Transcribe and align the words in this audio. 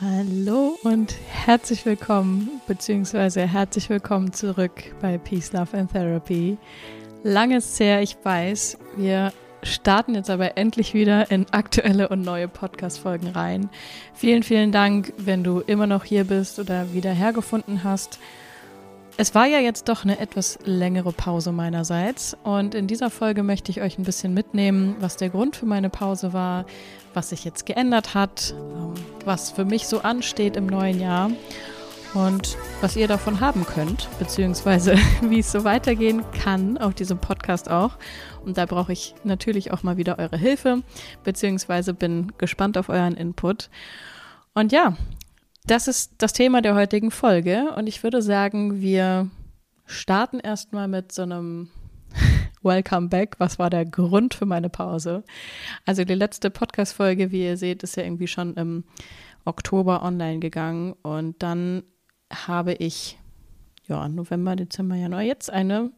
Hallo 0.00 0.76
und 0.82 1.14
herzlich 1.30 1.86
willkommen, 1.86 2.60
beziehungsweise 2.66 3.46
herzlich 3.46 3.88
willkommen 3.88 4.32
zurück 4.32 4.92
bei 5.00 5.18
Peace, 5.18 5.52
Love 5.52 5.78
and 5.78 5.92
Therapy. 5.92 6.58
Lange 7.22 7.58
ist 7.58 7.78
her, 7.78 8.02
ich 8.02 8.16
weiß. 8.20 8.76
Wir 8.96 9.32
starten 9.62 10.16
jetzt 10.16 10.30
aber 10.30 10.58
endlich 10.58 10.94
wieder 10.94 11.30
in 11.30 11.46
aktuelle 11.52 12.08
und 12.08 12.22
neue 12.22 12.48
Podcast-Folgen 12.48 13.28
rein. 13.28 13.70
Vielen, 14.14 14.42
vielen 14.42 14.72
Dank, 14.72 15.12
wenn 15.16 15.44
du 15.44 15.60
immer 15.60 15.86
noch 15.86 16.02
hier 16.02 16.24
bist 16.24 16.58
oder 16.58 16.92
wieder 16.92 17.12
hergefunden 17.12 17.84
hast. 17.84 18.18
Es 19.16 19.32
war 19.36 19.46
ja 19.46 19.60
jetzt 19.60 19.88
doch 19.88 20.02
eine 20.02 20.18
etwas 20.18 20.58
längere 20.64 21.12
Pause 21.12 21.52
meinerseits 21.52 22.36
und 22.42 22.74
in 22.74 22.88
dieser 22.88 23.10
Folge 23.10 23.44
möchte 23.44 23.70
ich 23.70 23.80
euch 23.80 23.96
ein 23.96 24.02
bisschen 24.02 24.34
mitnehmen, 24.34 24.96
was 24.98 25.16
der 25.16 25.28
Grund 25.28 25.54
für 25.54 25.66
meine 25.66 25.88
Pause 25.88 26.32
war, 26.32 26.64
was 27.14 27.30
sich 27.30 27.44
jetzt 27.44 27.66
geändert 27.66 28.14
hat, 28.14 28.54
ähm, 28.56 28.94
was 29.24 29.50
für 29.50 29.64
mich 29.64 29.86
so 29.86 30.00
ansteht 30.00 30.56
im 30.56 30.66
neuen 30.66 31.00
Jahr 31.00 31.30
und 32.14 32.56
was 32.80 32.96
ihr 32.96 33.08
davon 33.08 33.40
haben 33.40 33.66
könnt, 33.66 34.08
beziehungsweise 34.18 34.96
wie 35.22 35.40
es 35.40 35.50
so 35.50 35.64
weitergehen 35.64 36.22
kann 36.42 36.78
auf 36.78 36.94
diesem 36.94 37.18
Podcast 37.18 37.70
auch. 37.70 37.98
Und 38.44 38.56
da 38.56 38.66
brauche 38.66 38.92
ich 38.92 39.14
natürlich 39.24 39.72
auch 39.72 39.82
mal 39.82 39.96
wieder 39.96 40.18
eure 40.18 40.36
Hilfe, 40.36 40.82
beziehungsweise 41.24 41.94
bin 41.94 42.32
gespannt 42.38 42.78
auf 42.78 42.88
euren 42.88 43.14
Input. 43.14 43.70
Und 44.54 44.70
ja, 44.72 44.96
das 45.66 45.88
ist 45.88 46.12
das 46.18 46.32
Thema 46.32 46.62
der 46.62 46.74
heutigen 46.74 47.10
Folge 47.10 47.72
und 47.76 47.86
ich 47.86 48.02
würde 48.02 48.22
sagen, 48.22 48.80
wir 48.80 49.30
starten 49.86 50.38
erstmal 50.38 50.88
mit 50.88 51.10
so 51.10 51.22
einem 51.22 51.70
Welcome 52.64 53.08
back. 53.08 53.36
Was 53.38 53.58
war 53.58 53.68
der 53.68 53.84
Grund 53.84 54.32
für 54.32 54.46
meine 54.46 54.70
Pause? 54.70 55.22
Also 55.84 56.04
die 56.04 56.14
letzte 56.14 56.48
Podcast-Folge, 56.50 57.30
wie 57.30 57.44
ihr 57.44 57.58
seht, 57.58 57.82
ist 57.82 57.96
ja 57.96 58.04
irgendwie 58.04 58.26
schon 58.26 58.54
im 58.54 58.84
Oktober 59.44 60.02
online 60.02 60.38
gegangen 60.38 60.94
und 61.02 61.42
dann 61.42 61.82
habe 62.32 62.72
ich 62.72 63.18
ja, 63.86 64.08
November, 64.08 64.56
Dezember, 64.56 64.94
Januar, 64.94 65.20
jetzt 65.20 65.50
eine 65.50 65.90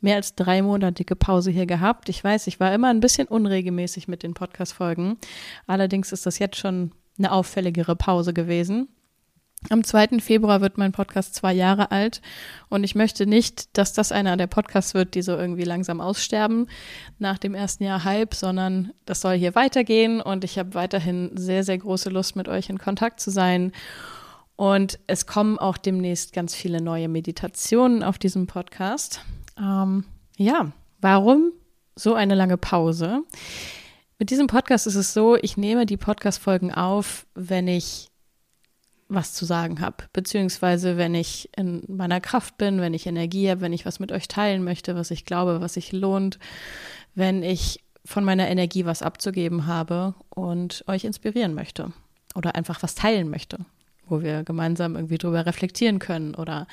mehr 0.00 0.16
als 0.16 0.34
dreimonatige 0.34 1.14
Pause 1.14 1.52
hier 1.52 1.66
gehabt. 1.66 2.08
Ich 2.08 2.24
weiß, 2.24 2.48
ich 2.48 2.58
war 2.58 2.74
immer 2.74 2.88
ein 2.88 2.98
bisschen 2.98 3.28
unregelmäßig 3.28 4.08
mit 4.08 4.24
den 4.24 4.34
Podcast-Folgen. 4.34 5.16
Allerdings 5.68 6.10
ist 6.10 6.26
das 6.26 6.40
jetzt 6.40 6.56
schon 6.56 6.90
eine 7.18 7.30
auffälligere 7.30 7.94
Pause 7.94 8.34
gewesen. 8.34 8.88
Am 9.68 9.84
2. 9.84 10.20
Februar 10.20 10.62
wird 10.62 10.78
mein 10.78 10.92
Podcast 10.92 11.34
zwei 11.34 11.52
Jahre 11.52 11.90
alt 11.90 12.22
und 12.70 12.82
ich 12.82 12.94
möchte 12.94 13.26
nicht, 13.26 13.76
dass 13.76 13.92
das 13.92 14.10
einer 14.10 14.38
der 14.38 14.46
Podcasts 14.46 14.94
wird, 14.94 15.14
die 15.14 15.20
so 15.20 15.36
irgendwie 15.36 15.64
langsam 15.64 16.00
aussterben 16.00 16.66
nach 17.18 17.36
dem 17.36 17.54
ersten 17.54 17.84
Jahr 17.84 18.04
halb, 18.04 18.34
sondern 18.34 18.92
das 19.04 19.20
soll 19.20 19.36
hier 19.36 19.54
weitergehen 19.54 20.22
und 20.22 20.44
ich 20.44 20.58
habe 20.58 20.72
weiterhin 20.72 21.36
sehr, 21.36 21.62
sehr 21.62 21.76
große 21.76 22.08
Lust, 22.08 22.36
mit 22.36 22.48
euch 22.48 22.70
in 22.70 22.78
Kontakt 22.78 23.20
zu 23.20 23.30
sein. 23.30 23.72
Und 24.56 24.98
es 25.06 25.26
kommen 25.26 25.58
auch 25.58 25.76
demnächst 25.76 26.32
ganz 26.32 26.54
viele 26.54 26.82
neue 26.82 27.08
Meditationen 27.08 28.02
auf 28.02 28.18
diesem 28.18 28.46
Podcast. 28.46 29.20
Ähm, 29.58 30.04
ja, 30.36 30.72
warum 31.00 31.52
so 31.96 32.14
eine 32.14 32.34
lange 32.34 32.56
Pause? 32.56 33.22
Mit 34.18 34.30
diesem 34.30 34.48
Podcast 34.48 34.86
ist 34.86 34.96
es 34.96 35.14
so, 35.14 35.36
ich 35.36 35.56
nehme 35.56 35.86
die 35.86 35.96
Podcast-Folgen 35.96 36.74
auf, 36.74 37.26
wenn 37.34 37.68
ich 37.68 38.09
was 39.10 39.34
zu 39.34 39.44
sagen 39.44 39.80
habe, 39.80 40.04
beziehungsweise 40.12 40.96
wenn 40.96 41.14
ich 41.14 41.50
in 41.56 41.82
meiner 41.88 42.20
Kraft 42.20 42.56
bin, 42.58 42.80
wenn 42.80 42.94
ich 42.94 43.06
Energie 43.06 43.50
habe, 43.50 43.60
wenn 43.60 43.72
ich 43.72 43.84
was 43.84 43.98
mit 43.98 44.12
euch 44.12 44.28
teilen 44.28 44.64
möchte, 44.64 44.94
was 44.94 45.10
ich 45.10 45.24
glaube, 45.24 45.60
was 45.60 45.74
sich 45.74 45.92
lohnt, 45.92 46.38
wenn 47.14 47.42
ich 47.42 47.82
von 48.04 48.24
meiner 48.24 48.48
Energie 48.48 48.86
was 48.86 49.02
abzugeben 49.02 49.66
habe 49.66 50.14
und 50.30 50.84
euch 50.86 51.04
inspirieren 51.04 51.54
möchte 51.54 51.92
oder 52.34 52.54
einfach 52.54 52.82
was 52.82 52.94
teilen 52.94 53.28
möchte, 53.28 53.58
wo 54.06 54.22
wir 54.22 54.44
gemeinsam 54.44 54.94
irgendwie 54.94 55.18
drüber 55.18 55.44
reflektieren 55.44 55.98
können 55.98 56.34
oder 56.34 56.66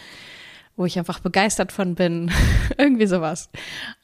wo 0.75 0.85
ich 0.85 0.99
einfach 0.99 1.19
begeistert 1.19 1.71
von 1.71 1.95
bin, 1.95 2.31
irgendwie 2.77 3.07
sowas. 3.07 3.49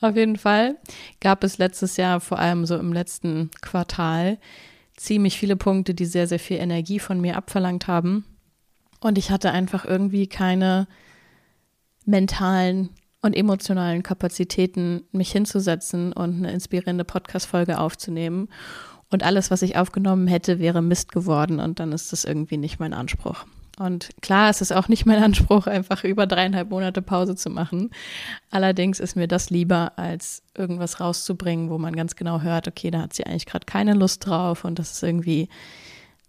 Auf 0.02 0.16
jeden 0.16 0.38
Fall 0.38 0.76
gab 1.22 1.44
es 1.44 1.60
letztes 1.60 1.98
Jahr, 1.98 2.20
vor 2.20 2.40
allem 2.40 2.66
so 2.66 2.78
im 2.78 2.92
letzten 2.92 3.52
Quartal, 3.62 4.40
ziemlich 4.96 5.38
viele 5.38 5.56
Punkte, 5.56 5.94
die 5.94 6.06
sehr, 6.06 6.28
sehr 6.28 6.40
viel 6.40 6.58
Energie 6.58 7.00
von 7.00 7.20
mir 7.20 7.38
abverlangt 7.38 7.88
haben. 7.88 8.26
Und 9.00 9.18
ich 9.18 9.32
hatte 9.32 9.52
einfach 9.52 9.86
irgendwie 9.86 10.28
keine 10.28 10.88
mentalen 12.06 12.90
und 13.22 13.36
emotionalen 13.36 14.04
Kapazitäten, 14.04 15.04
mich 15.12 15.32
hinzusetzen 15.32 16.14
und 16.14 16.38
eine 16.38 16.52
inspirierende 16.52 17.06
Podcast-Folge 17.06 17.80
aufzunehmen. 17.80 18.50
Und 19.10 19.24
alles, 19.24 19.52
was 19.52 19.62
ich 19.62 19.78
aufgenommen 19.78 20.28
hätte, 20.28 20.60
wäre 20.60 20.82
Mist 20.82 21.12
geworden. 21.12 21.60
Und 21.60 21.80
dann 21.80 21.92
ist 21.92 22.12
das 22.12 22.26
irgendwie 22.26 22.58
nicht 22.58 22.80
mein 22.80 22.94
Anspruch. 22.94 23.46
Und 23.80 24.10
klar, 24.22 24.50
es 24.50 24.62
ist 24.62 24.72
auch 24.72 24.88
nicht 24.88 25.06
mein 25.06 25.24
Anspruch, 25.24 25.66
einfach 25.66 26.04
über 26.04 26.28
dreieinhalb 26.28 26.70
Monate 26.70 27.02
Pause 27.02 27.36
zu 27.36 27.50
machen. 27.50 27.90
Allerdings 28.52 29.00
ist 29.00 29.16
mir 29.16 29.28
das 29.28 29.50
lieber, 29.50 29.94
als 29.98 30.44
irgendwas 30.56 31.00
rauszubringen, 31.00 31.70
wo 31.70 31.78
man 31.78 31.96
ganz 31.96 32.16
genau 32.16 32.42
hört, 32.42 32.68
okay, 32.68 32.92
da 32.92 33.02
hat 33.02 33.14
sie 33.14 33.26
eigentlich 33.26 33.48
gerade 33.48 33.66
keine 33.66 33.94
Lust 33.94 34.26
drauf 34.28 34.64
und 34.64 34.78
das 34.78 34.92
ist 34.92 35.04
irgendwie 35.04 35.50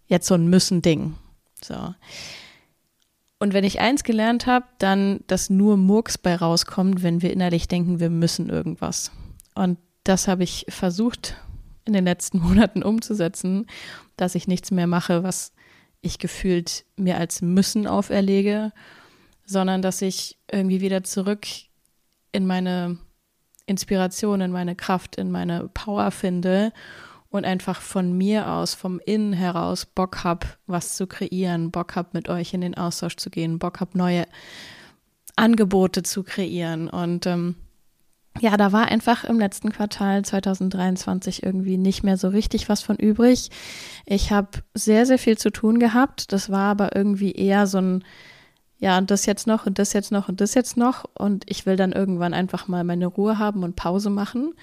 jetzt 0.06 0.27
so 0.27 0.34
ein 0.34 0.49
Müssen-Ding. 0.49 1.15
So. 1.62 1.94
Und 3.38 3.53
wenn 3.53 3.65
ich 3.65 3.81
eins 3.81 4.05
gelernt 4.05 4.47
habe, 4.47 4.65
dann, 4.78 5.21
dass 5.26 5.50
nur 5.50 5.76
Murks 5.76 6.16
bei 6.16 6.34
rauskommt, 6.34 7.03
wenn 7.03 7.21
wir 7.21 7.31
innerlich 7.31 7.69
denken, 7.69 8.00
wir 8.00 8.09
müssen 8.11 8.49
irgendwas. 8.49 9.11
Und 9.55 9.78
das 10.05 10.28
habe 10.28 10.44
ich 10.44 10.65
versucht 10.71 11.37
in 11.84 11.93
den 11.93 12.05
letzten 12.05 12.38
Monaten 12.43 12.82
umzusetzen, 12.82 13.66
dass 14.16 14.34
ich 14.34 14.49
nichts 14.49 14.71
mehr 14.71 14.87
mache, 14.87 15.22
was 15.22 15.53
ich 16.04 16.19
gefühlt 16.19 16.84
mir 16.97 17.19
als 17.19 17.42
Müssen 17.42 17.87
auferlege, 17.87 18.72
sondern 19.44 19.82
dass 19.82 20.03
ich 20.03 20.38
irgendwie 20.50 20.81
wieder 20.81 21.04
zurück 21.04 21.47
in 22.32 22.47
meine 22.47 22.98
Inspiration, 23.66 24.41
in 24.41 24.53
meine 24.53 24.76
Kraft, 24.76 25.16
in 25.16 25.31
meine 25.31 25.69
Power 25.72 26.10
finde 26.10 26.72
und 27.31 27.44
einfach 27.44 27.81
von 27.81 28.16
mir 28.16 28.48
aus, 28.48 28.75
vom 28.75 29.00
Innen 29.00 29.32
heraus 29.32 29.87
Bock 29.87 30.22
habe, 30.25 30.47
was 30.66 30.97
zu 30.97 31.06
kreieren, 31.06 31.70
Bock 31.70 31.97
habe, 31.97 32.10
mit 32.12 32.28
euch 32.28 32.54
in 32.54 32.60
den 32.60 32.76
Austausch 32.76 33.16
zu 33.16 33.31
gehen, 33.31 33.59
Bock 33.59 33.81
habe, 33.81 33.98
neue 33.98 34.26
Angebote 35.37 36.03
zu 36.03 36.22
kreieren. 36.22 36.88
Und 36.88 37.26
ähm, 37.26 37.56
ja, 38.40 38.56
da 38.56 38.72
war 38.72 38.86
einfach 38.86 39.24
im 39.24 39.38
letzten 39.38 39.70
Quartal 39.70 40.24
2023 40.24 41.42
irgendwie 41.42 41.76
nicht 41.76 42.02
mehr 42.02 42.16
so 42.16 42.28
richtig 42.28 42.68
was 42.68 42.82
von 42.82 42.96
übrig. 42.96 43.50
Ich 44.06 44.32
habe 44.32 44.48
sehr, 44.74 45.06
sehr 45.06 45.18
viel 45.18 45.38
zu 45.38 45.50
tun 45.50 45.78
gehabt. 45.78 46.32
Das 46.32 46.50
war 46.50 46.70
aber 46.70 46.96
irgendwie 46.96 47.32
eher 47.32 47.66
so 47.66 47.78
ein, 47.78 48.04
ja, 48.78 48.98
und 48.98 49.10
das 49.10 49.26
jetzt 49.26 49.46
noch 49.46 49.66
und 49.66 49.78
das 49.78 49.92
jetzt 49.92 50.10
noch 50.10 50.28
und 50.28 50.40
das 50.40 50.54
jetzt 50.54 50.76
noch. 50.76 51.04
Und 51.14 51.44
ich 51.48 51.64
will 51.64 51.76
dann 51.76 51.92
irgendwann 51.92 52.34
einfach 52.34 52.66
mal 52.66 52.82
meine 52.82 53.06
Ruhe 53.06 53.38
haben 53.38 53.62
und 53.62 53.76
Pause 53.76 54.10
machen. 54.10 54.54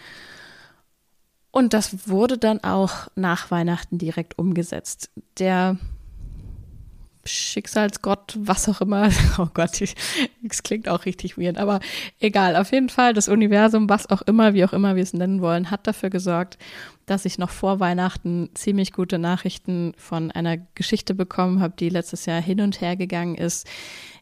Und 1.51 1.73
das 1.73 2.09
wurde 2.09 2.37
dann 2.37 2.63
auch 2.63 3.07
nach 3.15 3.51
Weihnachten 3.51 3.97
direkt 3.97 4.37
umgesetzt. 4.37 5.11
Der 5.39 5.77
Schicksalsgott, 7.25 8.37
was 8.39 8.67
auch 8.67 8.81
immer. 8.81 9.09
Oh 9.37 9.47
Gott, 9.53 9.81
das 10.43 10.63
klingt 10.63 10.89
auch 10.89 11.05
richtig 11.05 11.37
weird, 11.37 11.57
aber 11.57 11.79
egal. 12.19 12.55
Auf 12.55 12.71
jeden 12.71 12.89
Fall, 12.89 13.13
das 13.13 13.29
Universum, 13.29 13.89
was 13.89 14.09
auch 14.09 14.21
immer, 14.23 14.53
wie 14.53 14.65
auch 14.65 14.73
immer 14.73 14.95
wir 14.95 15.03
es 15.03 15.13
nennen 15.13 15.41
wollen, 15.41 15.71
hat 15.71 15.87
dafür 15.87 16.09
gesorgt, 16.09 16.57
dass 17.05 17.25
ich 17.25 17.37
noch 17.37 17.49
vor 17.49 17.79
Weihnachten 17.79 18.49
ziemlich 18.53 18.93
gute 18.93 19.19
Nachrichten 19.19 19.93
von 19.97 20.31
einer 20.31 20.57
Geschichte 20.75 21.13
bekommen 21.13 21.61
habe, 21.61 21.73
die 21.77 21.89
letztes 21.89 22.25
Jahr 22.25 22.41
hin 22.41 22.61
und 22.61 22.81
her 22.81 22.95
gegangen 22.95 23.35
ist. 23.35 23.67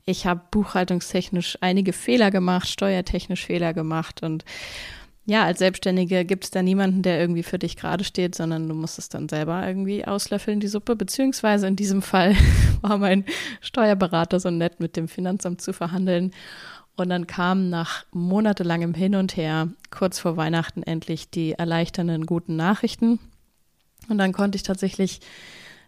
Ich 0.05 0.25
habe 0.25 0.41
buchhaltungstechnisch 0.51 1.57
einige 1.61 1.93
Fehler 1.93 2.31
gemacht, 2.31 2.67
steuertechnisch 2.67 3.45
Fehler 3.45 3.73
gemacht 3.73 4.23
und 4.23 4.43
ja, 5.29 5.45
als 5.45 5.59
Selbstständige 5.59 6.25
gibt 6.25 6.45
es 6.45 6.49
da 6.49 6.63
niemanden, 6.63 7.03
der 7.03 7.19
irgendwie 7.19 7.43
für 7.43 7.59
dich 7.59 7.75
gerade 7.75 8.03
steht, 8.03 8.33
sondern 8.33 8.67
du 8.67 8.73
musst 8.73 8.97
es 8.97 9.09
dann 9.09 9.29
selber 9.29 9.65
irgendwie 9.65 10.03
auslöffeln, 10.03 10.59
die 10.59 10.67
Suppe. 10.67 10.95
Beziehungsweise 10.95 11.67
in 11.67 11.75
diesem 11.75 12.01
Fall 12.01 12.35
war 12.81 12.97
mein 12.97 13.25
Steuerberater 13.61 14.39
so 14.39 14.49
nett, 14.49 14.79
mit 14.79 14.97
dem 14.97 15.07
Finanzamt 15.07 15.61
zu 15.61 15.71
verhandeln. 15.71 16.31
Und 16.95 17.09
dann 17.09 17.27
kamen 17.27 17.69
nach 17.69 18.05
monatelangem 18.11 18.95
Hin 18.95 19.13
und 19.13 19.37
Her 19.37 19.69
kurz 19.91 20.17
vor 20.17 20.35
Weihnachten 20.35 20.81
endlich 20.81 21.29
die 21.29 21.51
erleichternden 21.53 22.25
guten 22.25 22.55
Nachrichten. 22.55 23.19
Und 24.09 24.17
dann 24.17 24.33
konnte 24.33 24.55
ich 24.55 24.63
tatsächlich 24.63 25.19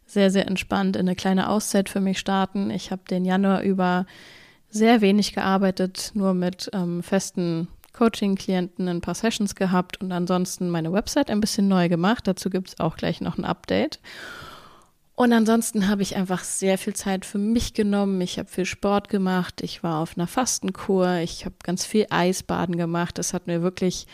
sehr, 0.05 0.29
sehr 0.29 0.47
entspannt 0.47 0.95
in 0.95 1.07
eine 1.07 1.15
kleine 1.15 1.49
Auszeit 1.49 1.89
für 1.89 1.99
mich 1.99 2.19
starten. 2.19 2.69
Ich 2.69 2.91
habe 2.91 3.01
den 3.09 3.25
Januar 3.25 3.63
über 3.63 4.05
sehr 4.69 5.01
wenig 5.01 5.33
gearbeitet, 5.33 6.11
nur 6.13 6.35
mit 6.35 6.69
ähm, 6.73 7.01
festen 7.01 7.67
Coaching-Klienten 7.93 8.88
ein 8.88 9.01
paar 9.01 9.15
Sessions 9.15 9.55
gehabt 9.55 10.01
und 10.01 10.11
ansonsten 10.11 10.69
meine 10.69 10.93
Website 10.93 11.29
ein 11.29 11.41
bisschen 11.41 11.67
neu 11.67 11.89
gemacht. 11.89 12.27
Dazu 12.27 12.49
gibt 12.49 12.69
es 12.69 12.79
auch 12.79 12.97
gleich 12.97 13.21
noch 13.21 13.38
ein 13.38 13.45
Update. 13.45 13.99
Und 15.15 15.33
ansonsten 15.33 15.88
habe 15.88 16.01
ich 16.01 16.15
einfach 16.15 16.43
sehr 16.43 16.77
viel 16.77 16.93
Zeit 16.95 17.25
für 17.25 17.38
mich 17.38 17.73
genommen. 17.73 18.21
Ich 18.21 18.39
habe 18.39 18.49
viel 18.49 18.65
Sport 18.65 19.09
gemacht. 19.09 19.61
Ich 19.61 19.83
war 19.83 19.99
auf 19.99 20.17
einer 20.17 20.27
Fastenkur. 20.27 21.17
Ich 21.17 21.45
habe 21.45 21.55
ganz 21.63 21.85
viel 21.85 22.07
Eisbaden 22.09 22.75
gemacht. 22.75 23.17
Das 23.17 23.33
hat 23.33 23.45
mir 23.45 23.61
wirklich, 23.61 24.07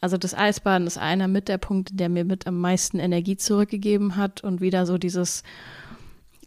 also 0.00 0.16
das 0.16 0.34
Eisbaden 0.34 0.86
ist 0.86 0.98
einer 0.98 1.26
mit 1.26 1.48
der 1.48 1.58
Punkte, 1.58 1.94
der 1.94 2.08
mir 2.08 2.24
mit 2.24 2.46
am 2.46 2.60
meisten 2.60 3.00
Energie 3.00 3.36
zurückgegeben 3.36 4.16
hat 4.16 4.44
und 4.44 4.60
wieder 4.60 4.86
so 4.86 4.98
dieses 4.98 5.42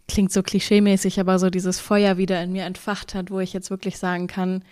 klingt 0.08 0.32
so 0.32 0.42
klischeemäßig, 0.42 1.20
aber 1.20 1.38
so 1.38 1.50
dieses 1.50 1.80
Feuer 1.80 2.18
wieder 2.18 2.42
in 2.42 2.54
mir 2.54 2.64
entfacht 2.64 3.14
hat, 3.14 3.30
wo 3.30 3.40
ich 3.40 3.54
jetzt 3.54 3.70
wirklich 3.70 3.98
sagen 3.98 4.28
kann, 4.28 4.64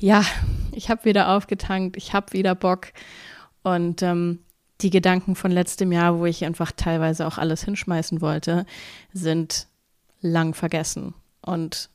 ja, 0.00 0.24
ich 0.72 0.90
habe 0.90 1.04
wieder 1.04 1.34
aufgetankt, 1.34 1.96
ich 1.96 2.12
habe 2.12 2.32
wieder 2.32 2.54
Bock. 2.54 2.88
Und 3.62 4.02
ähm, 4.02 4.40
die 4.80 4.90
Gedanken 4.90 5.34
von 5.34 5.50
letztem 5.50 5.90
Jahr, 5.90 6.18
wo 6.18 6.26
ich 6.26 6.44
einfach 6.44 6.72
teilweise 6.72 7.26
auch 7.26 7.38
alles 7.38 7.64
hinschmeißen 7.64 8.20
wollte, 8.20 8.66
sind 9.12 9.66
lang 10.20 10.54
vergessen 10.54 11.14
und 11.40 11.88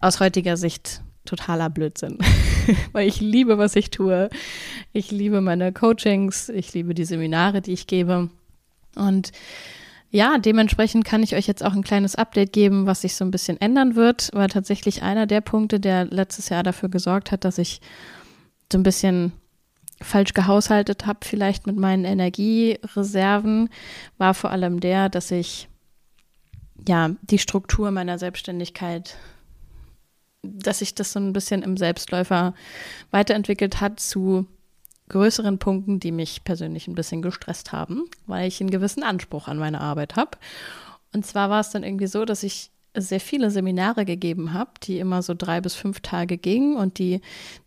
aus 0.00 0.20
heutiger 0.20 0.56
Sicht 0.56 1.02
totaler 1.24 1.70
Blödsinn, 1.70 2.18
weil 2.92 3.06
ich 3.06 3.20
liebe, 3.20 3.58
was 3.58 3.76
ich 3.76 3.90
tue. 3.90 4.30
Ich 4.92 5.10
liebe 5.10 5.40
meine 5.40 5.72
Coachings, 5.72 6.48
ich 6.48 6.72
liebe 6.72 6.94
die 6.94 7.04
Seminare, 7.04 7.60
die 7.60 7.72
ich 7.72 7.86
gebe. 7.86 8.30
Und 8.96 9.32
ja, 10.12 10.36
dementsprechend 10.36 11.06
kann 11.06 11.22
ich 11.22 11.34
euch 11.34 11.46
jetzt 11.46 11.64
auch 11.64 11.72
ein 11.72 11.82
kleines 11.82 12.16
Update 12.16 12.52
geben, 12.52 12.84
was 12.84 13.00
sich 13.00 13.16
so 13.16 13.24
ein 13.24 13.30
bisschen 13.30 13.58
ändern 13.58 13.96
wird, 13.96 14.28
weil 14.34 14.48
tatsächlich 14.48 15.02
einer 15.02 15.26
der 15.26 15.40
Punkte, 15.40 15.80
der 15.80 16.04
letztes 16.04 16.50
Jahr 16.50 16.62
dafür 16.62 16.90
gesorgt 16.90 17.32
hat, 17.32 17.46
dass 17.46 17.56
ich 17.56 17.80
so 18.70 18.78
ein 18.78 18.82
bisschen 18.82 19.32
falsch 20.02 20.34
gehaushaltet 20.34 21.06
habe, 21.06 21.20
vielleicht 21.22 21.66
mit 21.66 21.76
meinen 21.76 22.04
Energiereserven, 22.04 23.70
war 24.18 24.34
vor 24.34 24.50
allem 24.50 24.80
der, 24.80 25.08
dass 25.08 25.30
ich 25.30 25.68
ja 26.86 27.12
die 27.22 27.38
Struktur 27.38 27.90
meiner 27.90 28.18
Selbstständigkeit, 28.18 29.16
dass 30.42 30.80
sich 30.80 30.94
das 30.94 31.12
so 31.12 31.20
ein 31.20 31.32
bisschen 31.32 31.62
im 31.62 31.78
Selbstläufer 31.78 32.52
weiterentwickelt 33.12 33.80
hat 33.80 33.98
zu 33.98 34.46
größeren 35.12 35.58
Punkten, 35.58 36.00
die 36.00 36.12
mich 36.12 36.44
persönlich 36.44 36.88
ein 36.88 36.94
bisschen 36.94 37.22
gestresst 37.22 37.72
haben, 37.72 38.04
weil 38.26 38.48
ich 38.48 38.60
einen 38.60 38.70
gewissen 38.70 39.02
Anspruch 39.04 39.46
an 39.48 39.58
meine 39.58 39.80
Arbeit 39.80 40.16
habe. 40.16 40.38
Und 41.14 41.24
zwar 41.24 41.50
war 41.50 41.60
es 41.60 41.70
dann 41.70 41.84
irgendwie 41.84 42.06
so, 42.06 42.24
dass 42.24 42.42
ich 42.42 42.70
sehr 42.94 43.20
viele 43.20 43.50
Seminare 43.50 44.04
gegeben 44.04 44.52
habe, 44.52 44.72
die 44.82 44.98
immer 44.98 45.22
so 45.22 45.34
drei 45.34 45.60
bis 45.60 45.74
fünf 45.74 46.00
Tage 46.00 46.36
gingen 46.36 46.76
und 46.76 46.98
die 46.98 47.20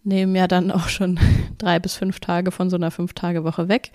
nehmen 0.04 0.36
ja 0.36 0.48
dann 0.48 0.72
auch 0.72 0.90
schon 0.90 1.20
drei 1.58 1.80
bis 1.80 1.96
fünf 1.96 2.20
Tage 2.20 2.52
von 2.52 2.70
so 2.70 2.76
einer 2.76 2.92
Fünf-Tage-Woche 2.92 3.68
weg. 3.68 3.92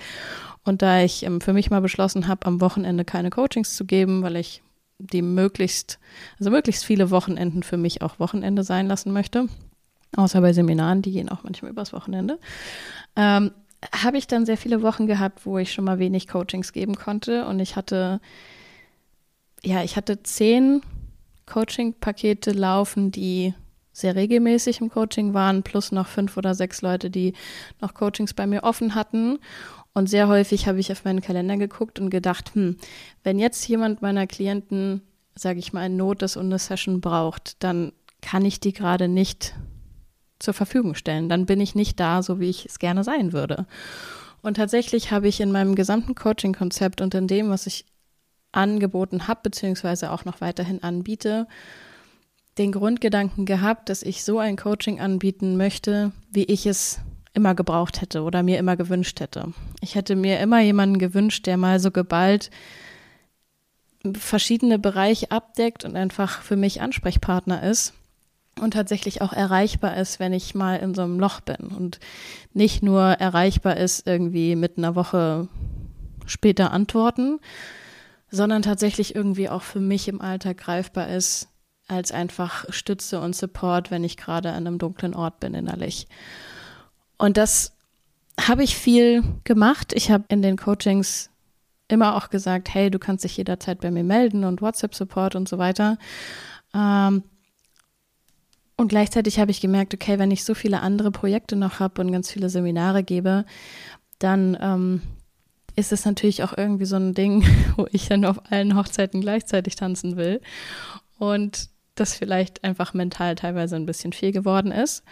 Und 0.64 0.82
da 0.82 1.02
ich 1.02 1.25
ähm, 1.25 1.41
für 1.41 1.52
mich 1.52 1.70
mal 1.70 1.81
beschlossen 1.81 2.29
habe, 2.29 2.47
am 2.47 2.61
Wochenende 2.61 3.05
keine 3.05 3.31
Coachings 3.31 3.76
zu 3.76 3.85
geben, 3.85 4.23
weil 4.23 4.37
ich 4.37 4.62
die 4.99 5.23
möglichst, 5.23 5.99
also 6.38 6.50
möglichst 6.50 6.85
viele 6.85 7.11
Wochenenden 7.11 7.62
für 7.62 7.79
mich 7.79 8.02
auch 8.02 8.19
Wochenende 8.19 8.64
sein 8.64 8.87
lassen 8.87 9.12
möchte, 9.12 9.49
außer 10.16 10.40
bei 10.40 10.52
Seminaren, 10.52 11.02
die 11.02 11.12
gehen 11.12 11.28
auch 11.28 11.42
manchmal 11.44 11.70
übers 11.70 11.92
Wochenende, 11.92 12.38
ähm, 13.16 13.52
habe 13.94 14.18
ich 14.18 14.26
dann 14.26 14.44
sehr 14.44 14.56
viele 14.56 14.82
Wochen 14.82 15.06
gehabt, 15.06 15.46
wo 15.46 15.58
ich 15.58 15.72
schon 15.72 15.84
mal 15.84 15.98
wenig 15.98 16.28
Coachings 16.28 16.72
geben 16.72 16.96
konnte 16.96 17.46
und 17.46 17.60
ich 17.60 17.76
hatte, 17.76 18.20
ja, 19.62 19.82
ich 19.82 19.96
hatte 19.96 20.22
zehn 20.22 20.82
Coaching-Pakete 21.46 22.52
laufen, 22.52 23.10
die 23.10 23.54
sehr 23.92 24.14
regelmäßig 24.14 24.80
im 24.80 24.90
Coaching 24.90 25.34
waren, 25.34 25.62
plus 25.62 25.92
noch 25.92 26.06
fünf 26.06 26.36
oder 26.36 26.54
sechs 26.54 26.82
Leute, 26.82 27.10
die 27.10 27.34
noch 27.80 27.94
Coachings 27.94 28.34
bei 28.34 28.46
mir 28.46 28.62
offen 28.62 28.94
hatten. 28.94 29.38
Und 29.92 30.08
sehr 30.08 30.28
häufig 30.28 30.68
habe 30.68 30.78
ich 30.78 30.92
auf 30.92 31.04
meinen 31.04 31.20
Kalender 31.20 31.56
geguckt 31.56 31.98
und 31.98 32.10
gedacht, 32.10 32.54
hm, 32.54 32.76
wenn 33.24 33.38
jetzt 33.38 33.66
jemand 33.66 34.02
meiner 34.02 34.26
Klienten, 34.26 35.02
sage 35.34 35.58
ich 35.58 35.72
mal, 35.72 35.80
ein 35.80 35.96
Not 35.96 36.22
ist 36.22 36.36
und 36.36 36.46
eine 36.46 36.58
Session 36.58 37.00
braucht, 37.00 37.62
dann 37.62 37.92
kann 38.22 38.44
ich 38.44 38.60
die 38.60 38.72
gerade 38.72 39.08
nicht 39.08 39.54
zur 40.40 40.54
Verfügung 40.54 40.94
stellen. 40.94 41.28
Dann 41.28 41.46
bin 41.46 41.60
ich 41.60 41.75
nicht 41.75 42.00
da, 42.00 42.22
so 42.22 42.40
wie 42.40 42.50
ich 42.50 42.66
es 42.66 42.81
gerne 42.81 43.04
sein 43.04 43.32
würde. 43.32 43.66
Und 44.42 44.56
tatsächlich 44.56 45.12
habe 45.12 45.28
ich 45.28 45.40
in 45.40 45.52
meinem 45.52 45.75
gesamten 45.75 46.14
Coaching-Konzept 46.14 47.00
und 47.00 47.14
in 47.14 47.28
dem, 47.28 47.50
was 47.50 47.66
ich 47.66 47.84
angeboten 48.52 49.28
habe, 49.28 49.40
beziehungsweise 49.44 50.10
auch 50.10 50.25
noch 50.25 50.40
weiterhin 50.40 50.82
anbiete, 50.82 51.46
den 52.58 52.72
Grundgedanken 52.72 53.46
gehabt, 53.46 53.88
dass 53.88 54.02
ich 54.02 54.25
so 54.25 54.38
ein 54.38 54.56
Coaching 54.56 54.98
anbieten 54.98 55.56
möchte, 55.56 56.12
wie 56.32 56.44
ich 56.44 56.66
es 56.66 56.98
immer 57.32 57.54
gebraucht 57.54 58.00
hätte 58.00 58.22
oder 58.22 58.42
mir 58.42 58.58
immer 58.58 58.76
gewünscht 58.76 59.20
hätte. 59.20 59.52
Ich 59.81 59.94
hätte 59.94 60.16
mir 60.16 60.40
immer 60.40 60.60
jemanden 60.60 60.98
gewünscht, 60.98 61.46
der 61.46 61.56
mal 61.56 61.78
so 61.78 61.90
geballt 61.90 62.50
verschiedene 64.16 64.78
Bereiche 64.78 65.31
abdeckt 65.31 65.84
und 65.84 65.94
einfach 65.94 66.40
für 66.40 66.56
mich 66.56 66.81
Ansprechpartner 66.81 67.62
ist 67.62 67.92
und 68.58 68.73
tatsächlich 68.73 69.23
auch 69.23 69.32
erreichbar 69.32 69.97
ist, 69.97 70.20
wenn 70.20 70.32
ich 70.32 70.55
mal 70.55 70.76
in 70.76 70.94
so 70.94 71.02
einem 71.02 71.19
Loch 71.20 71.41
bin 71.41 71.69
und 71.76 72.00
nicht 72.52 72.82
nur 72.82 73.02
erreichbar 73.02 73.76
ist 73.76 74.06
irgendwie 74.06 74.56
mit 74.56 74.76
einer 74.76 74.94
Woche 74.94 75.49
später 76.26 76.73
antworten, 76.73 77.38
sondern 78.31 78.62
tatsächlich 78.62 79.14
irgendwie 79.14 79.49
auch 79.49 79.62
für 79.62 79.81
mich 79.81 80.08
im 80.08 80.20
Alltag 80.20 80.58
greifbar 80.58 81.08
ist, 81.08 81.49
als 81.88 82.12
einfach 82.12 82.64
Stütze 82.73 83.20
und 83.20 83.35
Support, 83.35 83.91
wenn 83.91 84.05
ich 84.05 84.17
gerade 84.17 84.50
an 84.50 84.67
einem 84.67 84.79
dunklen 84.79 85.14
Ort 85.14 85.41
bin 85.41 85.55
innerlich. 85.55 86.06
Und 87.19 87.37
das 87.37 87.73
habe 88.41 88.62
ich 88.62 88.76
viel 88.76 89.25
gemacht. 89.44 89.93
Ich 89.94 90.11
habe 90.11 90.25
in 90.29 90.41
den 90.41 90.56
Coachings 90.56 91.31
immer 91.88 92.17
auch 92.17 92.31
gesagt, 92.31 92.73
hey, 92.73 92.91
du 92.91 92.99
kannst 92.99 93.25
dich 93.25 93.37
jederzeit 93.37 93.81
bei 93.81 93.91
mir 93.91 94.05
melden 94.05 94.44
und 94.44 94.62
WhatsApp-Support 94.62 95.35
und 95.35 95.49
so 95.49 95.58
weiter. 95.58 95.99
Ähm, 96.73 97.25
und 98.80 98.88
gleichzeitig 98.88 99.38
habe 99.38 99.50
ich 99.50 99.60
gemerkt, 99.60 99.92
okay, 99.92 100.18
wenn 100.18 100.30
ich 100.30 100.42
so 100.42 100.54
viele 100.54 100.80
andere 100.80 101.10
Projekte 101.10 101.54
noch 101.54 101.80
habe 101.80 102.00
und 102.00 102.12
ganz 102.12 102.30
viele 102.30 102.48
Seminare 102.48 103.02
gebe, 103.02 103.44
dann 104.18 104.56
ähm, 104.58 105.02
ist 105.76 105.92
es 105.92 106.06
natürlich 106.06 106.42
auch 106.42 106.56
irgendwie 106.56 106.86
so 106.86 106.96
ein 106.96 107.12
Ding, 107.12 107.44
wo 107.76 107.86
ich 107.92 108.08
dann 108.08 108.24
auf 108.24 108.50
allen 108.50 108.76
Hochzeiten 108.76 109.20
gleichzeitig 109.20 109.76
tanzen 109.76 110.16
will. 110.16 110.40
Und 111.18 111.68
das 111.94 112.14
vielleicht 112.14 112.64
einfach 112.64 112.94
mental 112.94 113.34
teilweise 113.34 113.76
ein 113.76 113.84
bisschen 113.84 114.14
viel 114.14 114.32
geworden 114.32 114.72
ist. 114.72 115.04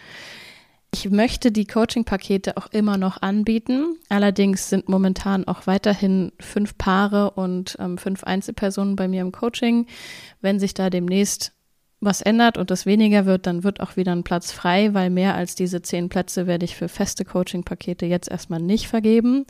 Ich 0.91 1.07
möchte 1.11 1.51
die 1.51 1.65
Coaching-Pakete 1.65 2.57
auch 2.57 2.71
immer 2.71 2.97
noch 2.97 3.21
anbieten. 3.21 3.97
Allerdings 4.09 4.69
sind 4.69 4.89
momentan 4.89 5.47
auch 5.47 5.67
weiterhin 5.67 6.31
fünf 6.39 6.75
Paare 6.79 7.29
und 7.31 7.77
ähm, 7.79 7.99
fünf 7.99 8.23
Einzelpersonen 8.23 8.95
bei 8.95 9.07
mir 9.07 9.21
im 9.21 9.31
Coaching. 9.31 9.85
Wenn 10.41 10.59
sich 10.59 10.73
da 10.73 10.89
demnächst 10.89 11.53
was 12.01 12.21
ändert 12.21 12.57
und 12.57 12.71
das 12.71 12.85
weniger 12.85 13.25
wird, 13.25 13.45
dann 13.45 13.63
wird 13.63 13.81
auch 13.81 13.97
wieder 13.97 14.13
ein 14.13 14.23
Platz 14.23 14.51
frei, 14.51 14.93
weil 14.93 15.09
mehr 15.09 15.35
als 15.35 15.55
diese 15.55 15.81
zehn 15.81 16.07
Plätze 16.07 16.47
werde 16.47 16.63
ich 16.63 16.75
für 16.75 16.87
feste 16.87 17.25
Coaching-Pakete 17.25 18.05
jetzt 18.05 18.31
erstmal 18.31 18.61
nicht 18.61 18.87
vergeben. 18.87 19.45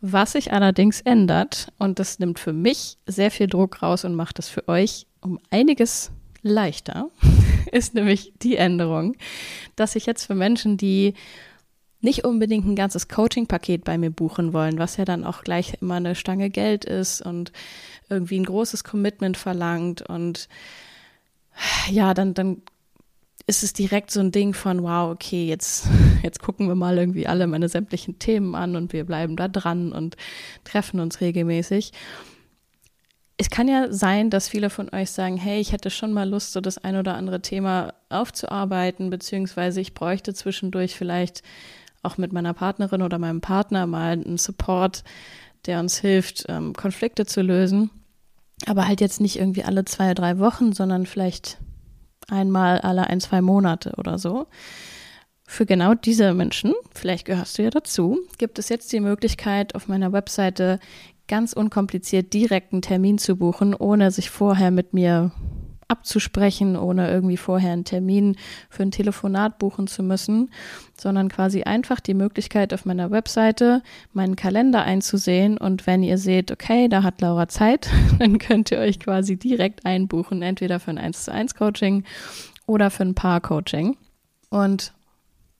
Was 0.00 0.32
sich 0.32 0.52
allerdings 0.52 1.00
ändert, 1.00 1.72
und 1.78 1.98
das 1.98 2.18
nimmt 2.18 2.38
für 2.38 2.52
mich 2.52 2.98
sehr 3.06 3.30
viel 3.30 3.46
Druck 3.46 3.82
raus 3.82 4.04
und 4.04 4.14
macht 4.14 4.38
es 4.38 4.48
für 4.48 4.68
euch 4.68 5.06
um 5.20 5.38
einiges 5.50 6.10
leichter, 6.42 7.10
ist 7.72 7.94
nämlich 7.94 8.34
die 8.42 8.56
Änderung, 8.56 9.16
dass 9.74 9.96
ich 9.96 10.04
jetzt 10.04 10.26
für 10.26 10.34
Menschen, 10.34 10.76
die 10.76 11.14
nicht 12.00 12.24
unbedingt 12.24 12.66
ein 12.66 12.76
ganzes 12.76 13.08
Coaching-Paket 13.08 13.84
bei 13.84 13.98
mir 13.98 14.10
buchen 14.10 14.52
wollen, 14.52 14.78
was 14.78 14.98
ja 14.98 15.04
dann 15.04 15.24
auch 15.24 15.42
gleich 15.42 15.78
immer 15.80 15.94
eine 15.94 16.14
Stange 16.14 16.50
Geld 16.50 16.84
ist 16.84 17.22
und 17.22 17.50
irgendwie 18.08 18.38
ein 18.38 18.44
großes 18.44 18.84
Commitment 18.84 19.36
verlangt 19.36 20.02
und 20.02 20.48
ja, 21.90 22.14
dann, 22.14 22.34
dann 22.34 22.62
ist 23.46 23.62
es 23.62 23.72
direkt 23.72 24.10
so 24.10 24.20
ein 24.20 24.30
Ding 24.30 24.52
von, 24.52 24.82
wow, 24.82 25.10
okay, 25.10 25.46
jetzt, 25.46 25.86
jetzt 26.22 26.42
gucken 26.42 26.68
wir 26.68 26.74
mal 26.74 26.98
irgendwie 26.98 27.26
alle 27.26 27.46
meine 27.46 27.68
sämtlichen 27.68 28.18
Themen 28.18 28.54
an 28.54 28.76
und 28.76 28.92
wir 28.92 29.04
bleiben 29.04 29.36
da 29.36 29.48
dran 29.48 29.92
und 29.92 30.16
treffen 30.64 31.00
uns 31.00 31.20
regelmäßig. 31.20 31.92
Es 33.38 33.50
kann 33.50 33.68
ja 33.68 33.92
sein, 33.92 34.30
dass 34.30 34.48
viele 34.48 34.68
von 34.68 34.92
euch 34.92 35.12
sagen, 35.12 35.36
hey, 35.36 35.60
ich 35.60 35.72
hätte 35.72 35.90
schon 35.90 36.12
mal 36.12 36.28
Lust, 36.28 36.52
so 36.52 36.60
das 36.60 36.76
ein 36.78 36.96
oder 36.96 37.14
andere 37.14 37.40
Thema 37.40 37.94
aufzuarbeiten, 38.08 39.10
beziehungsweise 39.10 39.80
ich 39.80 39.94
bräuchte 39.94 40.34
zwischendurch 40.34 40.96
vielleicht 40.96 41.42
auch 42.02 42.18
mit 42.18 42.32
meiner 42.32 42.52
Partnerin 42.52 43.00
oder 43.00 43.18
meinem 43.18 43.40
Partner 43.40 43.86
mal 43.86 44.12
einen 44.12 44.38
Support, 44.38 45.04
der 45.66 45.80
uns 45.80 45.98
hilft, 45.98 46.46
ähm, 46.48 46.72
Konflikte 46.74 47.26
zu 47.26 47.40
lösen. 47.42 47.90
Aber 48.66 48.86
halt 48.86 49.00
jetzt 49.00 49.20
nicht 49.20 49.38
irgendwie 49.38 49.64
alle 49.64 49.84
zwei, 49.84 50.14
drei 50.14 50.38
Wochen, 50.38 50.72
sondern 50.72 51.06
vielleicht 51.06 51.58
einmal 52.28 52.80
alle 52.80 53.06
ein, 53.06 53.20
zwei 53.20 53.40
Monate 53.40 53.94
oder 53.96 54.18
so. 54.18 54.46
Für 55.46 55.64
genau 55.64 55.94
diese 55.94 56.34
Menschen, 56.34 56.74
vielleicht 56.94 57.24
gehörst 57.24 57.56
du 57.56 57.62
ja 57.62 57.70
dazu, 57.70 58.18
gibt 58.36 58.58
es 58.58 58.68
jetzt 58.68 58.92
die 58.92 59.00
Möglichkeit, 59.00 59.74
auf 59.74 59.88
meiner 59.88 60.12
Webseite 60.12 60.78
ganz 61.26 61.52
unkompliziert 61.52 62.32
direkt 62.34 62.72
einen 62.72 62.82
Termin 62.82 63.18
zu 63.18 63.36
buchen, 63.36 63.74
ohne 63.74 64.10
sich 64.10 64.30
vorher 64.30 64.70
mit 64.70 64.92
mir 64.92 65.30
abzusprechen, 65.88 66.76
ohne 66.76 67.10
irgendwie 67.10 67.38
vorher 67.38 67.72
einen 67.72 67.84
Termin 67.84 68.36
für 68.68 68.82
ein 68.82 68.90
Telefonat 68.90 69.58
buchen 69.58 69.86
zu 69.86 70.02
müssen, 70.02 70.50
sondern 70.96 71.28
quasi 71.28 71.62
einfach 71.62 72.00
die 72.00 72.14
Möglichkeit 72.14 72.74
auf 72.74 72.84
meiner 72.84 73.10
Webseite 73.10 73.82
meinen 74.12 74.36
Kalender 74.36 74.84
einzusehen 74.84 75.56
und 75.56 75.86
wenn 75.86 76.02
ihr 76.02 76.18
seht, 76.18 76.52
okay, 76.52 76.88
da 76.88 77.02
hat 77.02 77.20
Laura 77.20 77.48
Zeit, 77.48 77.88
dann 78.18 78.38
könnt 78.38 78.70
ihr 78.70 78.78
euch 78.78 79.00
quasi 79.00 79.36
direkt 79.36 79.86
einbuchen, 79.86 80.42
entweder 80.42 80.78
für 80.78 80.90
ein 80.90 80.98
1 80.98 81.24
zu 81.24 81.32
1 81.32 81.54
Coaching 81.54 82.04
oder 82.66 82.90
für 82.90 83.04
ein 83.04 83.14
Paar 83.14 83.40
Coaching. 83.40 83.96
Und 84.50 84.92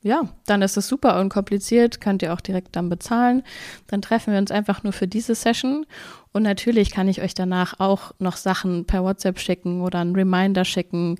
ja, 0.08 0.22
dann 0.46 0.62
ist 0.62 0.78
es 0.78 0.88
super 0.88 1.20
unkompliziert, 1.20 2.00
könnt 2.00 2.22
ihr 2.22 2.32
auch 2.32 2.40
direkt 2.40 2.74
dann 2.76 2.88
bezahlen. 2.88 3.42
Dann 3.88 4.00
treffen 4.00 4.32
wir 4.32 4.38
uns 4.38 4.50
einfach 4.50 4.82
nur 4.82 4.94
für 4.94 5.06
diese 5.06 5.34
Session. 5.34 5.84
Und 6.32 6.44
natürlich 6.44 6.90
kann 6.90 7.08
ich 7.08 7.20
euch 7.20 7.34
danach 7.34 7.78
auch 7.78 8.12
noch 8.18 8.36
Sachen 8.36 8.86
per 8.86 9.04
WhatsApp 9.04 9.38
schicken 9.38 9.82
oder 9.82 9.98
einen 9.98 10.16
Reminder 10.16 10.64
schicken, 10.64 11.18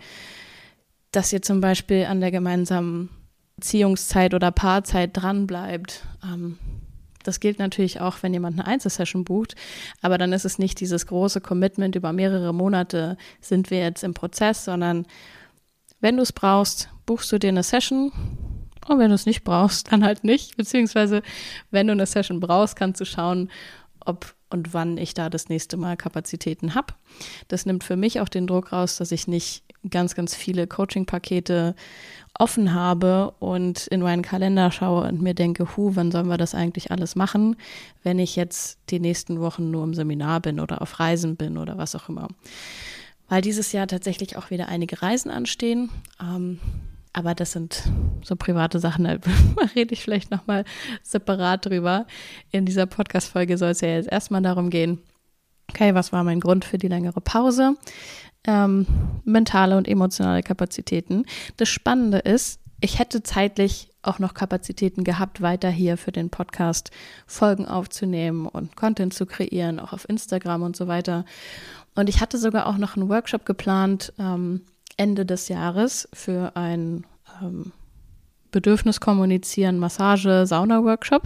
dass 1.12 1.32
ihr 1.34 1.42
zum 1.42 1.60
Beispiel 1.60 2.06
an 2.06 2.20
der 2.20 2.30
gemeinsamen 2.30 3.10
Beziehungszeit 3.56 4.32
oder 4.32 4.50
Paarzeit 4.52 5.10
dranbleibt. 5.12 6.04
Ähm, 6.24 6.56
das 7.24 7.40
gilt 7.40 7.58
natürlich 7.58 8.00
auch, 8.00 8.22
wenn 8.22 8.32
jemand 8.32 8.58
eine 8.58 8.66
Einzelsession 8.66 9.24
bucht, 9.24 9.54
aber 10.00 10.16
dann 10.16 10.32
ist 10.32 10.46
es 10.46 10.58
nicht 10.58 10.80
dieses 10.80 11.06
große 11.06 11.42
Commitment 11.42 11.94
über 11.94 12.14
mehrere 12.14 12.54
Monate, 12.54 13.18
sind 13.42 13.70
wir 13.70 13.80
jetzt 13.80 14.02
im 14.02 14.14
Prozess, 14.14 14.64
sondern 14.64 15.04
wenn 16.00 16.16
du 16.16 16.22
es 16.22 16.32
brauchst, 16.32 16.88
buchst 17.04 17.30
du 17.32 17.38
dir 17.38 17.48
eine 17.48 17.64
Session 17.64 18.12
und 18.88 18.98
wenn 18.98 19.08
du 19.08 19.14
es 19.14 19.26
nicht 19.26 19.44
brauchst, 19.44 19.92
dann 19.92 20.04
halt 20.04 20.24
nicht. 20.24 20.56
Beziehungsweise, 20.56 21.22
wenn 21.70 21.86
du 21.86 21.92
eine 21.92 22.06
Session 22.06 22.40
brauchst, 22.40 22.76
kannst 22.76 23.00
du 23.00 23.04
schauen, 23.04 23.50
ob 24.04 24.34
und 24.50 24.72
wann 24.72 24.96
ich 24.96 25.14
da 25.14 25.28
das 25.28 25.48
nächste 25.48 25.76
Mal 25.76 25.96
Kapazitäten 25.96 26.74
habe. 26.74 26.94
Das 27.48 27.66
nimmt 27.66 27.84
für 27.84 27.96
mich 27.96 28.20
auch 28.20 28.28
den 28.28 28.46
Druck 28.46 28.72
raus, 28.72 28.96
dass 28.96 29.12
ich 29.12 29.28
nicht 29.28 29.62
ganz, 29.90 30.14
ganz 30.14 30.34
viele 30.34 30.66
Coaching-Pakete 30.66 31.74
offen 32.38 32.72
habe 32.72 33.32
und 33.38 33.86
in 33.88 34.00
meinen 34.00 34.22
Kalender 34.22 34.70
schaue 34.70 35.08
und 35.08 35.20
mir 35.20 35.34
denke, 35.34 35.76
hu, 35.76 35.92
wann 35.94 36.10
sollen 36.10 36.28
wir 36.28 36.36
das 36.36 36.54
eigentlich 36.54 36.90
alles 36.90 37.16
machen, 37.16 37.56
wenn 38.02 38.18
ich 38.18 38.36
jetzt 38.36 38.78
die 38.90 39.00
nächsten 39.00 39.40
Wochen 39.40 39.70
nur 39.70 39.84
im 39.84 39.94
Seminar 39.94 40.40
bin 40.40 40.60
oder 40.60 40.82
auf 40.82 40.98
Reisen 40.98 41.36
bin 41.36 41.58
oder 41.58 41.78
was 41.78 41.94
auch 41.94 42.08
immer. 42.08 42.28
Weil 43.28 43.42
dieses 43.42 43.72
Jahr 43.72 43.86
tatsächlich 43.86 44.36
auch 44.36 44.50
wieder 44.50 44.68
einige 44.68 45.02
Reisen 45.02 45.30
anstehen. 45.30 45.90
Ähm, 46.20 46.58
aber 47.18 47.34
das 47.34 47.50
sind 47.50 47.82
so 48.22 48.36
private 48.36 48.78
Sachen, 48.78 49.04
da 49.04 49.18
rede 49.74 49.92
ich 49.92 50.04
vielleicht 50.04 50.30
nochmal 50.30 50.64
separat 51.02 51.66
drüber. 51.66 52.06
In 52.52 52.64
dieser 52.64 52.86
Podcast-Folge 52.86 53.58
soll 53.58 53.70
es 53.70 53.80
ja 53.80 53.88
jetzt 53.88 54.10
erstmal 54.10 54.40
darum 54.40 54.70
gehen, 54.70 55.00
okay, 55.68 55.96
was 55.96 56.12
war 56.12 56.22
mein 56.22 56.38
Grund 56.38 56.64
für 56.64 56.78
die 56.78 56.86
längere 56.86 57.20
Pause? 57.20 57.74
Ähm, 58.46 58.86
mentale 59.24 59.76
und 59.76 59.88
emotionale 59.88 60.44
Kapazitäten. 60.44 61.24
Das 61.56 61.68
Spannende 61.68 62.18
ist, 62.18 62.60
ich 62.80 63.00
hätte 63.00 63.24
zeitlich 63.24 63.90
auch 64.00 64.20
noch 64.20 64.32
Kapazitäten 64.32 65.02
gehabt, 65.02 65.40
weiter 65.42 65.70
hier 65.70 65.96
für 65.96 66.12
den 66.12 66.30
Podcast 66.30 66.92
Folgen 67.26 67.66
aufzunehmen 67.66 68.46
und 68.46 68.76
Content 68.76 69.12
zu 69.12 69.26
kreieren, 69.26 69.80
auch 69.80 69.92
auf 69.92 70.08
Instagram 70.08 70.62
und 70.62 70.76
so 70.76 70.86
weiter. 70.86 71.24
Und 71.96 72.08
ich 72.08 72.20
hatte 72.20 72.38
sogar 72.38 72.68
auch 72.68 72.78
noch 72.78 72.96
einen 72.96 73.08
Workshop 73.08 73.44
geplant, 73.44 74.12
ähm, 74.20 74.60
Ende 74.98 75.24
des 75.24 75.48
Jahres 75.48 76.08
für 76.12 76.54
ein 76.54 77.06
ähm, 77.40 77.72
Bedürfnis 78.50 79.00
kommunizieren, 79.00 79.78
Massage, 79.78 80.46
Sauna-Workshop. 80.46 81.22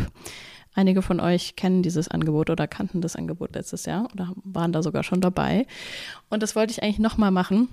Einige 0.74 1.02
von 1.02 1.20
euch 1.20 1.56
kennen 1.56 1.82
dieses 1.82 2.08
Angebot 2.08 2.48
oder 2.48 2.66
kannten 2.66 3.00
das 3.00 3.16
Angebot 3.16 3.54
letztes 3.54 3.84
Jahr 3.84 4.08
oder 4.12 4.32
waren 4.44 4.72
da 4.72 4.82
sogar 4.82 5.02
schon 5.02 5.20
dabei. 5.20 5.66
Und 6.30 6.42
das 6.42 6.56
wollte 6.56 6.72
ich 6.72 6.82
eigentlich 6.82 6.98
nochmal 6.98 7.30
machen. 7.30 7.68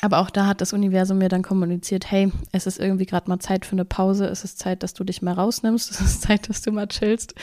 Aber 0.00 0.18
auch 0.18 0.30
da 0.30 0.46
hat 0.46 0.60
das 0.60 0.72
Universum 0.72 1.18
mir 1.18 1.28
dann 1.28 1.42
kommuniziert, 1.42 2.10
hey, 2.10 2.30
es 2.52 2.68
ist 2.68 2.78
irgendwie 2.78 3.06
gerade 3.06 3.28
mal 3.28 3.40
Zeit 3.40 3.66
für 3.66 3.72
eine 3.72 3.84
Pause, 3.84 4.26
es 4.26 4.44
ist 4.44 4.60
Zeit, 4.60 4.84
dass 4.84 4.94
du 4.94 5.02
dich 5.02 5.20
mal 5.20 5.34
rausnimmst, 5.34 5.90
es 5.90 6.00
ist 6.00 6.22
Zeit, 6.22 6.48
dass 6.48 6.62
du 6.62 6.70
mal 6.70 6.86
chillst, 6.86 7.34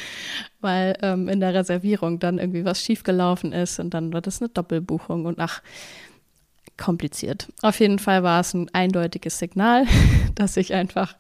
weil 0.62 0.98
ähm, 1.02 1.28
in 1.28 1.42
der 1.42 1.54
Reservierung 1.54 2.20
dann 2.20 2.40
irgendwie 2.40 2.64
was 2.64 2.82
schiefgelaufen 2.82 3.52
ist 3.52 3.80
und 3.80 3.94
dann 3.94 4.14
war 4.14 4.22
das 4.22 4.42
eine 4.42 4.48
Doppelbuchung 4.48 5.26
und 5.26 5.40
ach, 5.40 5.62
kompliziert. 6.78 7.52
Auf 7.62 7.80
jeden 7.80 8.00
Fall 8.00 8.24
war 8.24 8.40
es 8.40 8.54
ein 8.54 8.70
eindeutiges 8.74 9.40
Signal, 9.40 9.86
dass 10.36 10.58
ich 10.58 10.74
einfach 10.74 11.16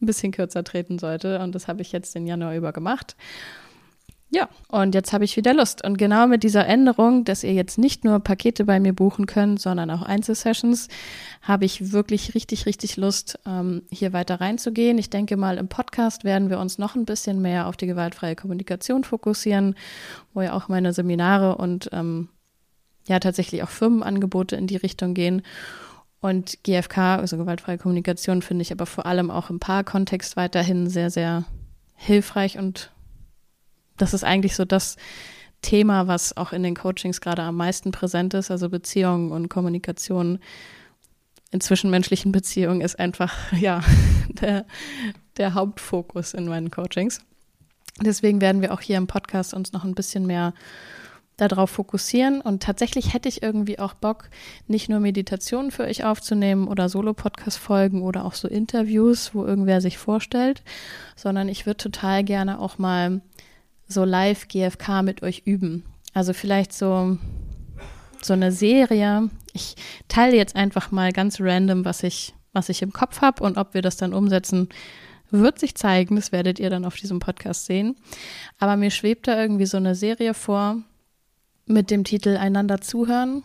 ein 0.00 0.06
bisschen 0.06 0.32
kürzer 0.32 0.64
treten 0.64 0.98
sollte. 0.98 1.40
Und 1.40 1.54
das 1.54 1.68
habe 1.68 1.82
ich 1.82 1.92
jetzt 1.92 2.14
den 2.14 2.26
Januar 2.26 2.54
über 2.54 2.72
gemacht. 2.72 3.16
Ja, 4.30 4.50
und 4.68 4.94
jetzt 4.94 5.14
habe 5.14 5.24
ich 5.24 5.38
wieder 5.38 5.54
Lust. 5.54 5.82
Und 5.86 5.96
genau 5.96 6.26
mit 6.26 6.42
dieser 6.42 6.66
Änderung, 6.66 7.24
dass 7.24 7.44
ihr 7.44 7.54
jetzt 7.54 7.78
nicht 7.78 8.04
nur 8.04 8.20
Pakete 8.20 8.66
bei 8.66 8.78
mir 8.78 8.92
buchen 8.92 9.24
könnt, 9.24 9.58
sondern 9.58 9.90
auch 9.90 10.02
Einzelsessions, 10.02 10.88
habe 11.40 11.64
ich 11.64 11.92
wirklich 11.92 12.34
richtig, 12.34 12.66
richtig 12.66 12.98
Lust, 12.98 13.38
ähm, 13.46 13.84
hier 13.90 14.12
weiter 14.12 14.38
reinzugehen. 14.38 14.98
Ich 14.98 15.08
denke 15.08 15.38
mal, 15.38 15.56
im 15.56 15.68
Podcast 15.68 16.24
werden 16.24 16.50
wir 16.50 16.58
uns 16.58 16.76
noch 16.76 16.94
ein 16.94 17.06
bisschen 17.06 17.40
mehr 17.40 17.68
auf 17.68 17.78
die 17.78 17.86
gewaltfreie 17.86 18.36
Kommunikation 18.36 19.02
fokussieren, 19.02 19.76
wo 20.34 20.42
ja 20.42 20.52
auch 20.52 20.68
meine 20.68 20.92
Seminare 20.92 21.56
und 21.56 21.88
ähm, 21.92 22.28
ja 23.08 23.18
tatsächlich 23.18 23.62
auch 23.62 23.70
Firmenangebote 23.70 24.56
in 24.56 24.66
die 24.66 24.76
Richtung 24.76 25.14
gehen. 25.14 25.42
Und 26.20 26.58
GFK, 26.64 27.18
also 27.18 27.36
gewaltfreie 27.36 27.78
Kommunikation, 27.78 28.42
finde 28.42 28.62
ich 28.62 28.72
aber 28.72 28.86
vor 28.86 29.06
allem 29.06 29.30
auch 29.30 29.50
im 29.50 29.60
Paarkontext 29.60 30.36
weiterhin 30.36 30.88
sehr, 30.88 31.10
sehr 31.10 31.44
hilfreich. 31.94 32.58
Und 32.58 32.90
das 33.96 34.14
ist 34.14 34.24
eigentlich 34.24 34.56
so 34.56 34.64
das 34.64 34.96
Thema, 35.62 36.06
was 36.06 36.36
auch 36.36 36.52
in 36.52 36.62
den 36.62 36.74
Coachings 36.74 37.20
gerade 37.20 37.42
am 37.42 37.56
meisten 37.56 37.92
präsent 37.92 38.34
ist. 38.34 38.50
Also 38.50 38.68
Beziehungen 38.68 39.30
und 39.30 39.48
Kommunikation 39.48 40.40
in 41.50 41.60
zwischenmenschlichen 41.60 42.32
Beziehungen 42.32 42.80
ist 42.80 42.98
einfach, 42.98 43.34
ja, 43.58 43.82
der, 44.28 44.66
der 45.36 45.54
Hauptfokus 45.54 46.34
in 46.34 46.48
meinen 46.48 46.70
Coachings. 46.70 47.20
Deswegen 48.00 48.40
werden 48.40 48.62
wir 48.62 48.72
auch 48.72 48.80
hier 48.80 48.96
im 48.96 49.06
Podcast 49.06 49.54
uns 49.54 49.72
noch 49.72 49.84
ein 49.84 49.94
bisschen 49.94 50.26
mehr 50.26 50.54
darauf 51.38 51.70
fokussieren. 51.70 52.42
Und 52.42 52.62
tatsächlich 52.62 53.14
hätte 53.14 53.28
ich 53.28 53.42
irgendwie 53.42 53.78
auch 53.78 53.94
Bock, 53.94 54.28
nicht 54.66 54.90
nur 54.90 55.00
Meditationen 55.00 55.70
für 55.70 55.84
euch 55.84 56.04
aufzunehmen 56.04 56.68
oder 56.68 56.90
Solo-Podcast-Folgen 56.90 58.02
oder 58.02 58.26
auch 58.26 58.34
so 58.34 58.48
Interviews, 58.48 59.34
wo 59.34 59.46
irgendwer 59.46 59.80
sich 59.80 59.96
vorstellt, 59.96 60.62
sondern 61.16 61.48
ich 61.48 61.64
würde 61.64 61.78
total 61.78 62.24
gerne 62.24 62.60
auch 62.60 62.76
mal 62.76 63.22
so 63.86 64.04
live 64.04 64.48
GFK 64.48 65.02
mit 65.02 65.22
euch 65.22 65.42
üben. 65.46 65.84
Also 66.12 66.32
vielleicht 66.32 66.72
so, 66.72 67.16
so 68.20 68.32
eine 68.32 68.52
Serie. 68.52 69.30
Ich 69.52 69.76
teile 70.08 70.36
jetzt 70.36 70.56
einfach 70.56 70.90
mal 70.90 71.12
ganz 71.12 71.40
random, 71.40 71.84
was 71.84 72.02
ich, 72.02 72.34
was 72.52 72.68
ich 72.68 72.82
im 72.82 72.92
Kopf 72.92 73.22
habe 73.22 73.44
und 73.44 73.56
ob 73.56 73.74
wir 73.74 73.82
das 73.82 73.96
dann 73.96 74.12
umsetzen, 74.12 74.68
wird 75.30 75.58
sich 75.60 75.76
zeigen. 75.76 76.16
Das 76.16 76.32
werdet 76.32 76.58
ihr 76.58 76.70
dann 76.70 76.84
auf 76.84 76.96
diesem 76.96 77.20
Podcast 77.20 77.66
sehen. 77.66 77.96
Aber 78.58 78.76
mir 78.76 78.90
schwebt 78.90 79.28
da 79.28 79.40
irgendwie 79.40 79.66
so 79.66 79.76
eine 79.76 79.94
Serie 79.94 80.34
vor, 80.34 80.82
mit 81.68 81.90
dem 81.90 82.04
Titel 82.04 82.36
Einander 82.36 82.80
zuhören, 82.80 83.44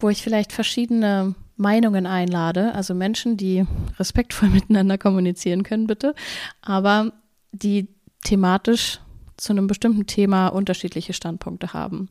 wo 0.00 0.08
ich 0.08 0.22
vielleicht 0.22 0.52
verschiedene 0.52 1.34
Meinungen 1.56 2.06
einlade, 2.06 2.74
also 2.74 2.94
Menschen, 2.94 3.36
die 3.36 3.66
respektvoll 3.98 4.48
miteinander 4.50 4.98
kommunizieren 4.98 5.62
können, 5.62 5.86
bitte, 5.86 6.14
aber 6.62 7.12
die 7.52 7.88
thematisch 8.24 9.00
zu 9.36 9.52
einem 9.52 9.66
bestimmten 9.66 10.06
Thema 10.06 10.48
unterschiedliche 10.48 11.12
Standpunkte 11.12 11.72
haben. 11.72 12.08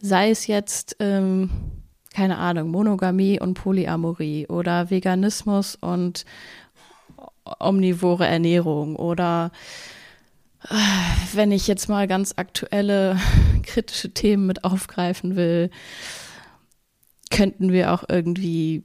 Sei 0.00 0.30
es 0.30 0.46
jetzt, 0.46 0.96
ähm, 0.98 1.50
keine 2.12 2.38
Ahnung, 2.38 2.70
Monogamie 2.70 3.38
und 3.38 3.54
Polyamorie 3.54 4.46
oder 4.48 4.90
Veganismus 4.90 5.76
und 5.76 6.24
omnivore 7.58 8.26
Ernährung 8.26 8.96
oder 8.96 9.52
wenn 11.32 11.52
ich 11.52 11.66
jetzt 11.66 11.88
mal 11.88 12.06
ganz 12.06 12.34
aktuelle 12.36 13.18
kritische 13.62 14.12
Themen 14.12 14.46
mit 14.46 14.64
aufgreifen 14.64 15.36
will, 15.36 15.70
könnten 17.30 17.72
wir 17.72 17.92
auch 17.92 18.04
irgendwie 18.08 18.84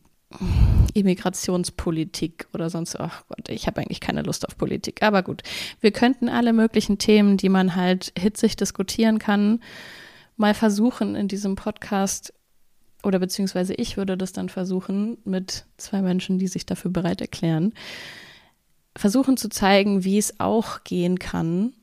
Immigrationspolitik 0.94 2.48
oder 2.54 2.70
sonst, 2.70 3.00
ach 3.00 3.24
Gott, 3.28 3.50
ich 3.50 3.68
habe 3.68 3.82
eigentlich 3.82 4.00
keine 4.00 4.22
Lust 4.22 4.48
auf 4.48 4.58
Politik. 4.58 5.04
Aber 5.04 5.24
gut, 5.24 5.44
wir 5.82 5.92
könnten 5.92 6.30
alle 6.30 6.54
möglichen 6.54 6.98
Themen, 6.98 7.38
die 7.38 7.50
man 7.50 7.76
halt 7.76 8.14
hitzig 8.18 8.56
diskutieren 8.56 9.20
kann, 9.20 9.62
mal 10.38 10.54
versuchen 10.54 11.16
in 11.16 11.28
diesem 11.28 11.56
Podcast 11.56 12.34
oder 13.04 13.20
beziehungsweise 13.20 13.74
ich 13.74 13.98
würde 13.98 14.18
das 14.18 14.34
dann 14.34 14.50
versuchen 14.50 15.18
mit 15.26 15.66
zwei 15.78 16.02
Menschen, 16.02 16.40
die 16.40 16.48
sich 16.48 16.66
dafür 16.66 16.92
bereit 16.92 17.22
erklären, 17.22 17.74
versuchen 18.96 19.38
zu 19.38 19.50
zeigen, 19.50 20.04
wie 20.04 20.18
es 20.18 20.40
auch 20.40 20.84
gehen 20.84 21.20
kann, 21.20 21.74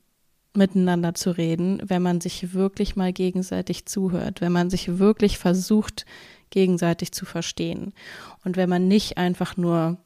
miteinander 0.55 1.15
zu 1.15 1.31
reden, 1.31 1.81
wenn 1.85 2.03
man 2.03 2.21
sich 2.21 2.55
wirklich 2.55 2.97
mal 2.97 3.13
gegenseitig 3.13 3.87
zuhört, 3.87 4.41
wenn 4.41 4.53
man 4.53 4.71
sich 4.71 4.99
wirklich 4.99 5.39
versucht, 5.39 6.05
gegenseitig 6.51 7.13
zu 7.13 7.25
verstehen. 7.25 7.93
Und 8.45 8.57
wenn 8.57 8.69
man 8.69 8.89
nicht 8.89 9.17
einfach 9.17 9.57
nur 9.57 9.97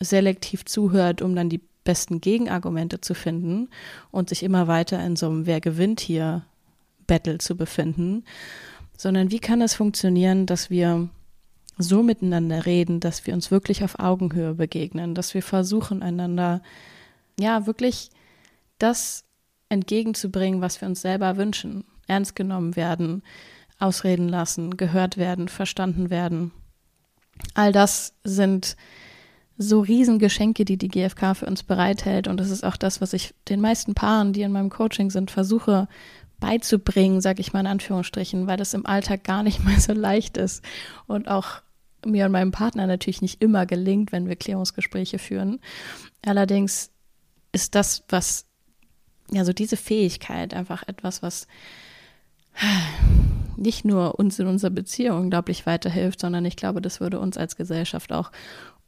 selektiv 0.00 0.64
zuhört, 0.64 1.22
um 1.22 1.34
dann 1.34 1.48
die 1.48 1.62
besten 1.84 2.20
Gegenargumente 2.20 3.00
zu 3.00 3.14
finden 3.14 3.68
und 4.10 4.28
sich 4.28 4.42
immer 4.42 4.66
weiter 4.68 5.04
in 5.04 5.16
so 5.16 5.26
einem 5.26 5.46
Wer 5.46 5.60
gewinnt 5.60 6.00
hier 6.00 6.44
Battle 7.06 7.38
zu 7.38 7.56
befinden, 7.56 8.24
sondern 8.96 9.30
wie 9.30 9.38
kann 9.38 9.60
es 9.60 9.74
funktionieren, 9.74 10.46
dass 10.46 10.70
wir 10.70 11.08
so 11.76 12.02
miteinander 12.02 12.66
reden, 12.66 13.00
dass 13.00 13.26
wir 13.26 13.34
uns 13.34 13.50
wirklich 13.50 13.82
auf 13.82 13.98
Augenhöhe 13.98 14.54
begegnen, 14.54 15.14
dass 15.14 15.34
wir 15.34 15.42
versuchen, 15.42 16.02
einander 16.02 16.62
ja 17.38 17.66
wirklich 17.66 18.10
das 18.78 19.24
entgegenzubringen, 19.68 20.60
was 20.60 20.80
wir 20.80 20.88
uns 20.88 21.00
selber 21.00 21.36
wünschen, 21.36 21.84
ernst 22.06 22.36
genommen 22.36 22.76
werden, 22.76 23.22
ausreden 23.78 24.28
lassen, 24.28 24.76
gehört 24.76 25.16
werden, 25.16 25.48
verstanden 25.48 26.10
werden. 26.10 26.52
All 27.54 27.72
das 27.72 28.14
sind 28.22 28.76
so 29.56 29.80
Riesengeschenke, 29.80 30.64
die 30.64 30.76
die 30.76 30.88
GfK 30.88 31.34
für 31.34 31.46
uns 31.46 31.62
bereithält. 31.62 32.28
Und 32.28 32.38
das 32.38 32.50
ist 32.50 32.64
auch 32.64 32.76
das, 32.76 33.00
was 33.00 33.12
ich 33.12 33.34
den 33.48 33.60
meisten 33.60 33.94
Paaren, 33.94 34.32
die 34.32 34.42
in 34.42 34.52
meinem 34.52 34.70
Coaching 34.70 35.10
sind, 35.10 35.30
versuche 35.30 35.88
beizubringen, 36.40 37.20
sage 37.20 37.40
ich 37.40 37.52
mal 37.52 37.60
in 37.60 37.66
Anführungsstrichen, 37.66 38.46
weil 38.46 38.56
das 38.56 38.74
im 38.74 38.86
Alltag 38.86 39.24
gar 39.24 39.42
nicht 39.42 39.64
mal 39.64 39.78
so 39.80 39.92
leicht 39.92 40.36
ist 40.36 40.64
und 41.06 41.28
auch 41.28 41.62
mir 42.06 42.26
und 42.26 42.32
meinem 42.32 42.52
Partner 42.52 42.86
natürlich 42.86 43.22
nicht 43.22 43.42
immer 43.42 43.66
gelingt, 43.66 44.12
wenn 44.12 44.28
wir 44.28 44.36
Klärungsgespräche 44.36 45.18
führen. 45.18 45.60
Allerdings 46.24 46.90
ist 47.52 47.74
das, 47.74 48.04
was, 48.08 48.46
ja, 49.30 49.44
so 49.44 49.52
diese 49.52 49.76
Fähigkeit 49.76 50.54
einfach 50.54 50.86
etwas, 50.86 51.22
was 51.22 51.46
nicht 53.56 53.84
nur 53.84 54.18
uns 54.18 54.38
in 54.38 54.46
unserer 54.46 54.70
Beziehung 54.70 55.18
unglaublich 55.22 55.66
weiterhilft, 55.66 56.20
sondern 56.20 56.44
ich 56.44 56.56
glaube, 56.56 56.80
das 56.80 57.00
würde 57.00 57.18
uns 57.18 57.36
als 57.36 57.56
Gesellschaft 57.56 58.12
auch 58.12 58.30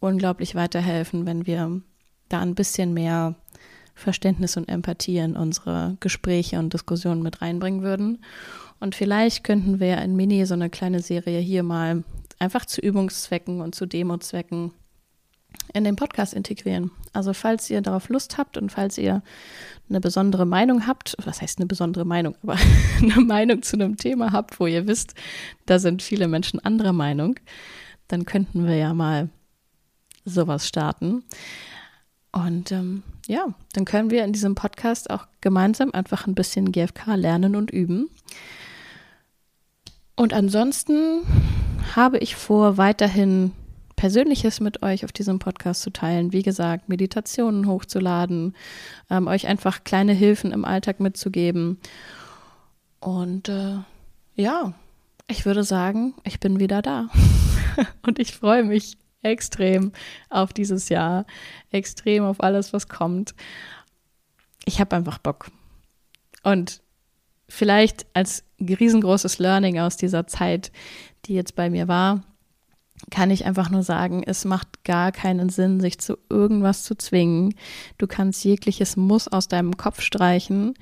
unglaublich 0.01 0.55
weiterhelfen, 0.55 1.27
wenn 1.27 1.47
wir 1.47 1.81
da 2.29 2.41
ein 2.41 2.55
bisschen 2.55 2.93
mehr 2.95 3.35
Verständnis 3.95 4.57
und 4.57 4.69
Empathie 4.69 5.19
in 5.19 5.37
unsere 5.37 5.97
Gespräche 6.01 6.59
und 6.59 6.75
Diskussionen 6.75 7.23
mit 7.23 7.41
reinbringen 7.41 7.83
würden. 7.83 8.23
Und 8.79 8.95
vielleicht 8.95 9.43
könnten 9.43 9.81
wir 9.81 9.99
in 9.99 10.17
Mini 10.17 10.45
so 10.45 10.55
eine 10.55 10.69
kleine 10.69 11.01
Serie 11.01 11.41
hier 11.41 11.63
mal 11.63 12.05
einfach 12.39 12.67
zu 12.67 12.81
Übungszwecken 12.81 13.61
und 13.61 13.75
zu 13.75 13.87
Demozwecken 13.87 14.73
in 15.73 15.85
den 15.85 15.97
Podcast 15.97 16.35
integrieren. 16.35 16.91
Also 17.13 17.33
falls 17.33 17.71
ihr 17.71 17.81
darauf 17.81 18.09
Lust 18.09 18.39
habt 18.39 18.57
und 18.57 18.71
falls 18.71 18.99
ihr 18.99 19.23
eine 19.89 20.01
besondere 20.01 20.47
Meinung 20.47 20.87
habt, 20.87 21.17
was 21.25 21.41
heißt 21.41 21.59
eine 21.59 21.67
besondere 21.67 22.05
Meinung, 22.05 22.37
aber 22.43 22.57
eine 23.03 23.21
Meinung 23.21 23.63
zu 23.63 23.77
einem 23.77 23.97
Thema 23.97 24.33
habt, 24.33 24.61
wo 24.61 24.67
ihr 24.67 24.87
wisst, 24.87 25.15
da 25.67 25.79
sind 25.79 26.03
viele 26.03 26.29
Menschen 26.29 26.61
anderer 26.61 26.93
Meinung, 26.93 27.39
dann 28.09 28.25
könnten 28.25 28.67
wir 28.67 28.77
ja 28.77 28.95
mal 28.95 29.29
sowas 30.25 30.67
starten. 30.67 31.25
Und 32.33 32.71
ähm, 32.73 33.03
ja, 33.27 33.55
dann 33.73 33.85
können 33.85 34.11
wir 34.11 34.25
in 34.25 34.33
diesem 34.33 34.55
Podcast 34.55 35.11
auch 35.11 35.27
gemeinsam 35.41 35.93
einfach 35.93 36.27
ein 36.27 36.35
bisschen 36.35 36.71
GFK 36.71 37.15
lernen 37.15 37.57
und 37.57 37.71
üben. 37.71 38.11
Und 40.17 40.33
ansonsten 40.33 41.23
habe 41.95 42.19
ich 42.19 42.37
vor, 42.37 42.77
weiterhin 42.77 43.53
Persönliches 43.97 44.61
mit 44.61 44.83
euch 44.83 45.05
auf 45.05 45.13
diesem 45.13 45.39
Podcast 45.39 45.83
zu 45.83 45.91
teilen. 45.91 46.33
Wie 46.33 46.43
gesagt, 46.43 46.89
Meditationen 46.89 47.67
hochzuladen, 47.67 48.55
ähm, 49.11 49.27
euch 49.27 49.47
einfach 49.47 49.85
kleine 49.85 50.13
Hilfen 50.13 50.53
im 50.53 50.65
Alltag 50.65 51.01
mitzugeben. 51.01 51.79
Und 53.01 53.49
äh, 53.49 53.79
ja, 54.35 54.75
ich 55.29 55.47
würde 55.47 55.65
sagen, 55.65 56.15
ich 56.25 56.41
bin 56.41 56.61
wieder 56.61 56.83
da. 56.83 57.09
Und 58.07 58.19
ich 58.19 58.35
freue 58.35 58.65
mich 58.65 58.99
extrem 59.23 59.93
auf 60.29 60.53
dieses 60.53 60.89
Jahr, 60.89 61.27
extrem 61.71 62.25
auf 62.25 62.43
alles, 62.43 62.73
was 62.73 62.89
kommt. 62.89 63.35
Ich 64.67 64.81
habe 64.81 64.95
einfach 64.95 65.19
Bock. 65.19 65.51
Und 66.43 66.81
vielleicht 67.49 68.07
als 68.15 68.45
riesengroßes 68.61 69.39
Learning 69.39 69.79
aus 69.79 69.97
dieser 69.97 70.27
Zeit, 70.27 70.73
die 71.27 71.35
jetzt 71.35 71.55
bei 71.55 71.71
mir 71.71 71.89
war, 71.89 72.23
kann 73.11 73.31
ich 73.31 73.45
einfach 73.45 73.71
nur 73.71 73.83
sagen, 73.83 74.23
es 74.25 74.45
macht 74.45 74.85
gar 74.85 75.13
keinen 75.13 75.49
Sinn, 75.49 75.81
sich 75.81 75.99
zu 75.99 76.17
irgendwas 76.31 76.83
zu 76.83 76.97
zwingen. 76.97 77.55
Du 77.99 78.07
kannst 78.07 78.45
jegliches 78.45 78.97
Muss 78.97 79.29
aus 79.29 79.49
deinem 79.49 79.77
Kopf 79.77 80.01
streichen. 80.01 80.75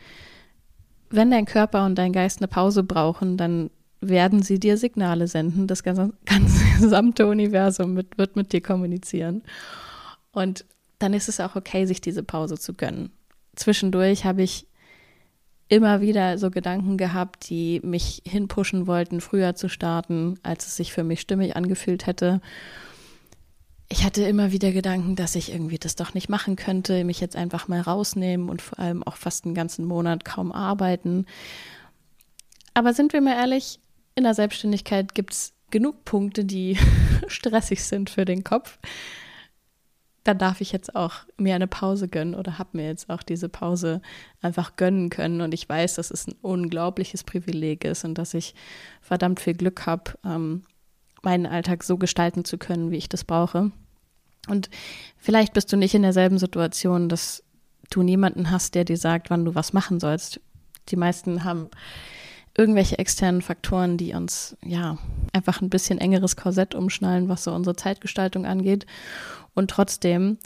Wenn 1.10 1.30
dein 1.30 1.44
Körper 1.44 1.84
und 1.84 1.96
dein 1.96 2.12
Geist 2.12 2.38
eine 2.38 2.48
Pause 2.48 2.82
brauchen, 2.82 3.36
dann 3.36 3.70
werden 4.00 4.42
sie 4.42 4.60
dir 4.60 4.76
Signale 4.76 5.26
senden. 5.26 5.66
Das 5.66 5.82
ganze, 5.82 6.12
ganze 6.24 6.64
gesamte 6.80 7.26
Universum 7.26 7.94
mit, 7.94 8.16
wird 8.18 8.36
mit 8.36 8.52
dir 8.52 8.60
kommunizieren. 8.60 9.42
Und 10.32 10.64
dann 10.98 11.14
ist 11.14 11.28
es 11.28 11.40
auch 11.40 11.56
okay, 11.56 11.86
sich 11.86 12.00
diese 12.00 12.22
Pause 12.22 12.58
zu 12.58 12.74
gönnen. 12.74 13.10
Zwischendurch 13.56 14.24
habe 14.24 14.42
ich 14.42 14.66
immer 15.68 16.00
wieder 16.00 16.38
so 16.38 16.50
Gedanken 16.50 16.96
gehabt, 16.96 17.48
die 17.48 17.80
mich 17.82 18.22
hinpushen 18.26 18.86
wollten, 18.86 19.20
früher 19.20 19.54
zu 19.54 19.68
starten, 19.68 20.38
als 20.42 20.66
es 20.66 20.76
sich 20.76 20.92
für 20.92 21.04
mich 21.04 21.20
stimmig 21.20 21.56
angefühlt 21.56 22.06
hätte. 22.06 22.40
Ich 23.88 24.04
hatte 24.04 24.24
immer 24.24 24.50
wieder 24.50 24.72
Gedanken, 24.72 25.14
dass 25.14 25.34
ich 25.34 25.52
irgendwie 25.52 25.78
das 25.78 25.94
doch 25.94 26.14
nicht 26.14 26.28
machen 26.28 26.56
könnte, 26.56 27.04
mich 27.04 27.20
jetzt 27.20 27.36
einfach 27.36 27.68
mal 27.68 27.80
rausnehmen 27.80 28.48
und 28.48 28.62
vor 28.62 28.78
allem 28.78 29.02
auch 29.02 29.16
fast 29.16 29.44
einen 29.44 29.54
ganzen 29.54 29.84
Monat 29.84 30.24
kaum 30.24 30.52
arbeiten. 30.52 31.26
Aber 32.72 32.92
sind 32.92 33.12
wir 33.12 33.20
mal 33.20 33.36
ehrlich, 33.36 33.78
in 34.14 34.24
der 34.24 34.34
Selbstständigkeit 34.34 35.14
gibt 35.14 35.32
es 35.32 35.52
genug 35.70 36.04
Punkte, 36.04 36.44
die 36.44 36.78
stressig 37.26 37.84
sind 37.84 38.10
für 38.10 38.24
den 38.24 38.44
Kopf. 38.44 38.78
Da 40.24 40.34
darf 40.34 40.60
ich 40.60 40.72
jetzt 40.72 40.96
auch 40.96 41.12
mir 41.36 41.54
eine 41.54 41.66
Pause 41.66 42.08
gönnen 42.08 42.34
oder 42.34 42.58
habe 42.58 42.70
mir 42.72 42.86
jetzt 42.86 43.10
auch 43.10 43.22
diese 43.22 43.48
Pause 43.48 44.00
einfach 44.40 44.76
gönnen 44.76 45.10
können. 45.10 45.42
Und 45.42 45.52
ich 45.52 45.68
weiß, 45.68 45.94
dass 45.94 46.10
es 46.10 46.26
ein 46.26 46.34
unglaubliches 46.40 47.24
Privileg 47.24 47.84
ist 47.84 48.04
und 48.04 48.16
dass 48.16 48.34
ich 48.34 48.54
verdammt 49.02 49.40
viel 49.40 49.54
Glück 49.54 49.86
habe, 49.86 50.12
ähm, 50.24 50.64
meinen 51.22 51.46
Alltag 51.46 51.84
so 51.84 51.98
gestalten 51.98 52.44
zu 52.44 52.58
können, 52.58 52.90
wie 52.90 52.96
ich 52.96 53.08
das 53.08 53.24
brauche. 53.24 53.70
Und 54.48 54.70
vielleicht 55.16 55.52
bist 55.52 55.72
du 55.72 55.76
nicht 55.76 55.94
in 55.94 56.02
derselben 56.02 56.38
Situation, 56.38 57.08
dass 57.08 57.42
du 57.90 58.02
niemanden 58.02 58.50
hast, 58.50 58.74
der 58.74 58.84
dir 58.84 58.96
sagt, 58.96 59.30
wann 59.30 59.44
du 59.44 59.54
was 59.54 59.72
machen 59.72 60.00
sollst. 60.00 60.40
Die 60.88 60.96
meisten 60.96 61.44
haben 61.44 61.68
irgendwelche 62.56 62.98
externen 62.98 63.42
Faktoren, 63.42 63.96
die 63.96 64.14
uns 64.14 64.56
ja 64.64 64.98
einfach 65.32 65.60
ein 65.60 65.70
bisschen 65.70 65.98
engeres 65.98 66.36
Korsett 66.36 66.74
umschnallen, 66.74 67.28
was 67.28 67.44
so 67.44 67.52
unsere 67.52 67.76
Zeitgestaltung 67.76 68.46
angeht. 68.46 68.86
Und 69.54 69.70
trotzdem, 69.70 70.38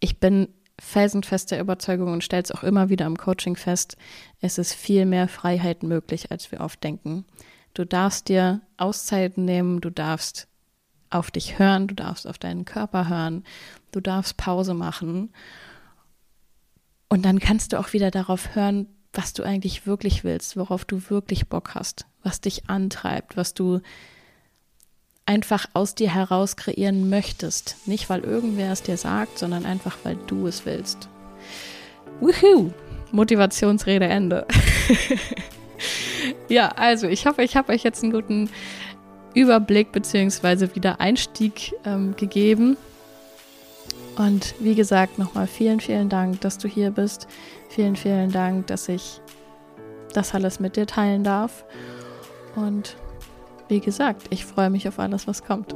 ich 0.00 0.20
bin 0.20 0.48
felsenfest 0.80 1.50
der 1.50 1.60
Überzeugung 1.60 2.12
und 2.12 2.22
stelle 2.22 2.42
es 2.42 2.52
auch 2.52 2.62
immer 2.62 2.88
wieder 2.88 3.06
im 3.06 3.16
Coaching 3.16 3.56
fest, 3.56 3.96
es 4.40 4.58
ist 4.58 4.74
viel 4.74 5.06
mehr 5.06 5.26
Freiheit 5.26 5.82
möglich, 5.82 6.30
als 6.30 6.52
wir 6.52 6.60
oft 6.60 6.82
denken. 6.84 7.24
Du 7.74 7.84
darfst 7.84 8.28
dir 8.28 8.60
Auszeiten 8.76 9.44
nehmen, 9.44 9.80
du 9.80 9.90
darfst 9.90 10.46
auf 11.10 11.30
dich 11.30 11.58
hören, 11.58 11.88
du 11.88 11.94
darfst 11.94 12.26
auf 12.26 12.38
deinen 12.38 12.64
Körper 12.64 13.08
hören, 13.08 13.44
du 13.92 14.00
darfst 14.00 14.36
Pause 14.36 14.74
machen. 14.74 15.32
Und 17.08 17.24
dann 17.24 17.40
kannst 17.40 17.72
du 17.72 17.80
auch 17.80 17.92
wieder 17.92 18.10
darauf 18.10 18.54
hören, 18.54 18.86
was 19.18 19.32
du 19.32 19.42
eigentlich 19.42 19.84
wirklich 19.84 20.22
willst, 20.22 20.56
worauf 20.56 20.84
du 20.84 21.02
wirklich 21.10 21.48
Bock 21.48 21.74
hast, 21.74 22.06
was 22.22 22.40
dich 22.40 22.70
antreibt, 22.70 23.36
was 23.36 23.52
du 23.52 23.80
einfach 25.26 25.66
aus 25.72 25.96
dir 25.96 26.14
heraus 26.14 26.54
kreieren 26.54 27.10
möchtest. 27.10 27.76
Nicht, 27.86 28.08
weil 28.10 28.20
irgendwer 28.20 28.70
es 28.70 28.84
dir 28.84 28.96
sagt, 28.96 29.40
sondern 29.40 29.66
einfach, 29.66 29.96
weil 30.04 30.16
du 30.28 30.46
es 30.46 30.64
willst. 30.66 31.08
Woohoo! 32.20 32.72
Motivationsrede 33.10 34.06
Ende. 34.06 34.46
ja, 36.48 36.68
also 36.68 37.08
ich 37.08 37.26
hoffe, 37.26 37.42
ich 37.42 37.56
habe 37.56 37.72
euch 37.72 37.82
jetzt 37.82 38.04
einen 38.04 38.12
guten 38.12 38.48
Überblick 39.34 39.90
bzw. 39.90 40.76
wieder 40.76 41.00
Einstieg 41.00 41.74
ähm, 41.84 42.14
gegeben. 42.14 42.76
Und 44.18 44.56
wie 44.58 44.74
gesagt, 44.74 45.18
nochmal 45.18 45.46
vielen, 45.46 45.78
vielen 45.78 46.08
Dank, 46.08 46.40
dass 46.40 46.58
du 46.58 46.66
hier 46.66 46.90
bist. 46.90 47.28
Vielen, 47.68 47.94
vielen 47.94 48.32
Dank, 48.32 48.66
dass 48.66 48.88
ich 48.88 49.20
das 50.12 50.34
alles 50.34 50.58
mit 50.58 50.76
dir 50.76 50.86
teilen 50.86 51.22
darf. 51.22 51.64
Und 52.56 52.96
wie 53.68 53.80
gesagt, 53.80 54.26
ich 54.30 54.44
freue 54.44 54.70
mich 54.70 54.88
auf 54.88 54.98
alles, 54.98 55.28
was 55.28 55.44
kommt. 55.44 55.72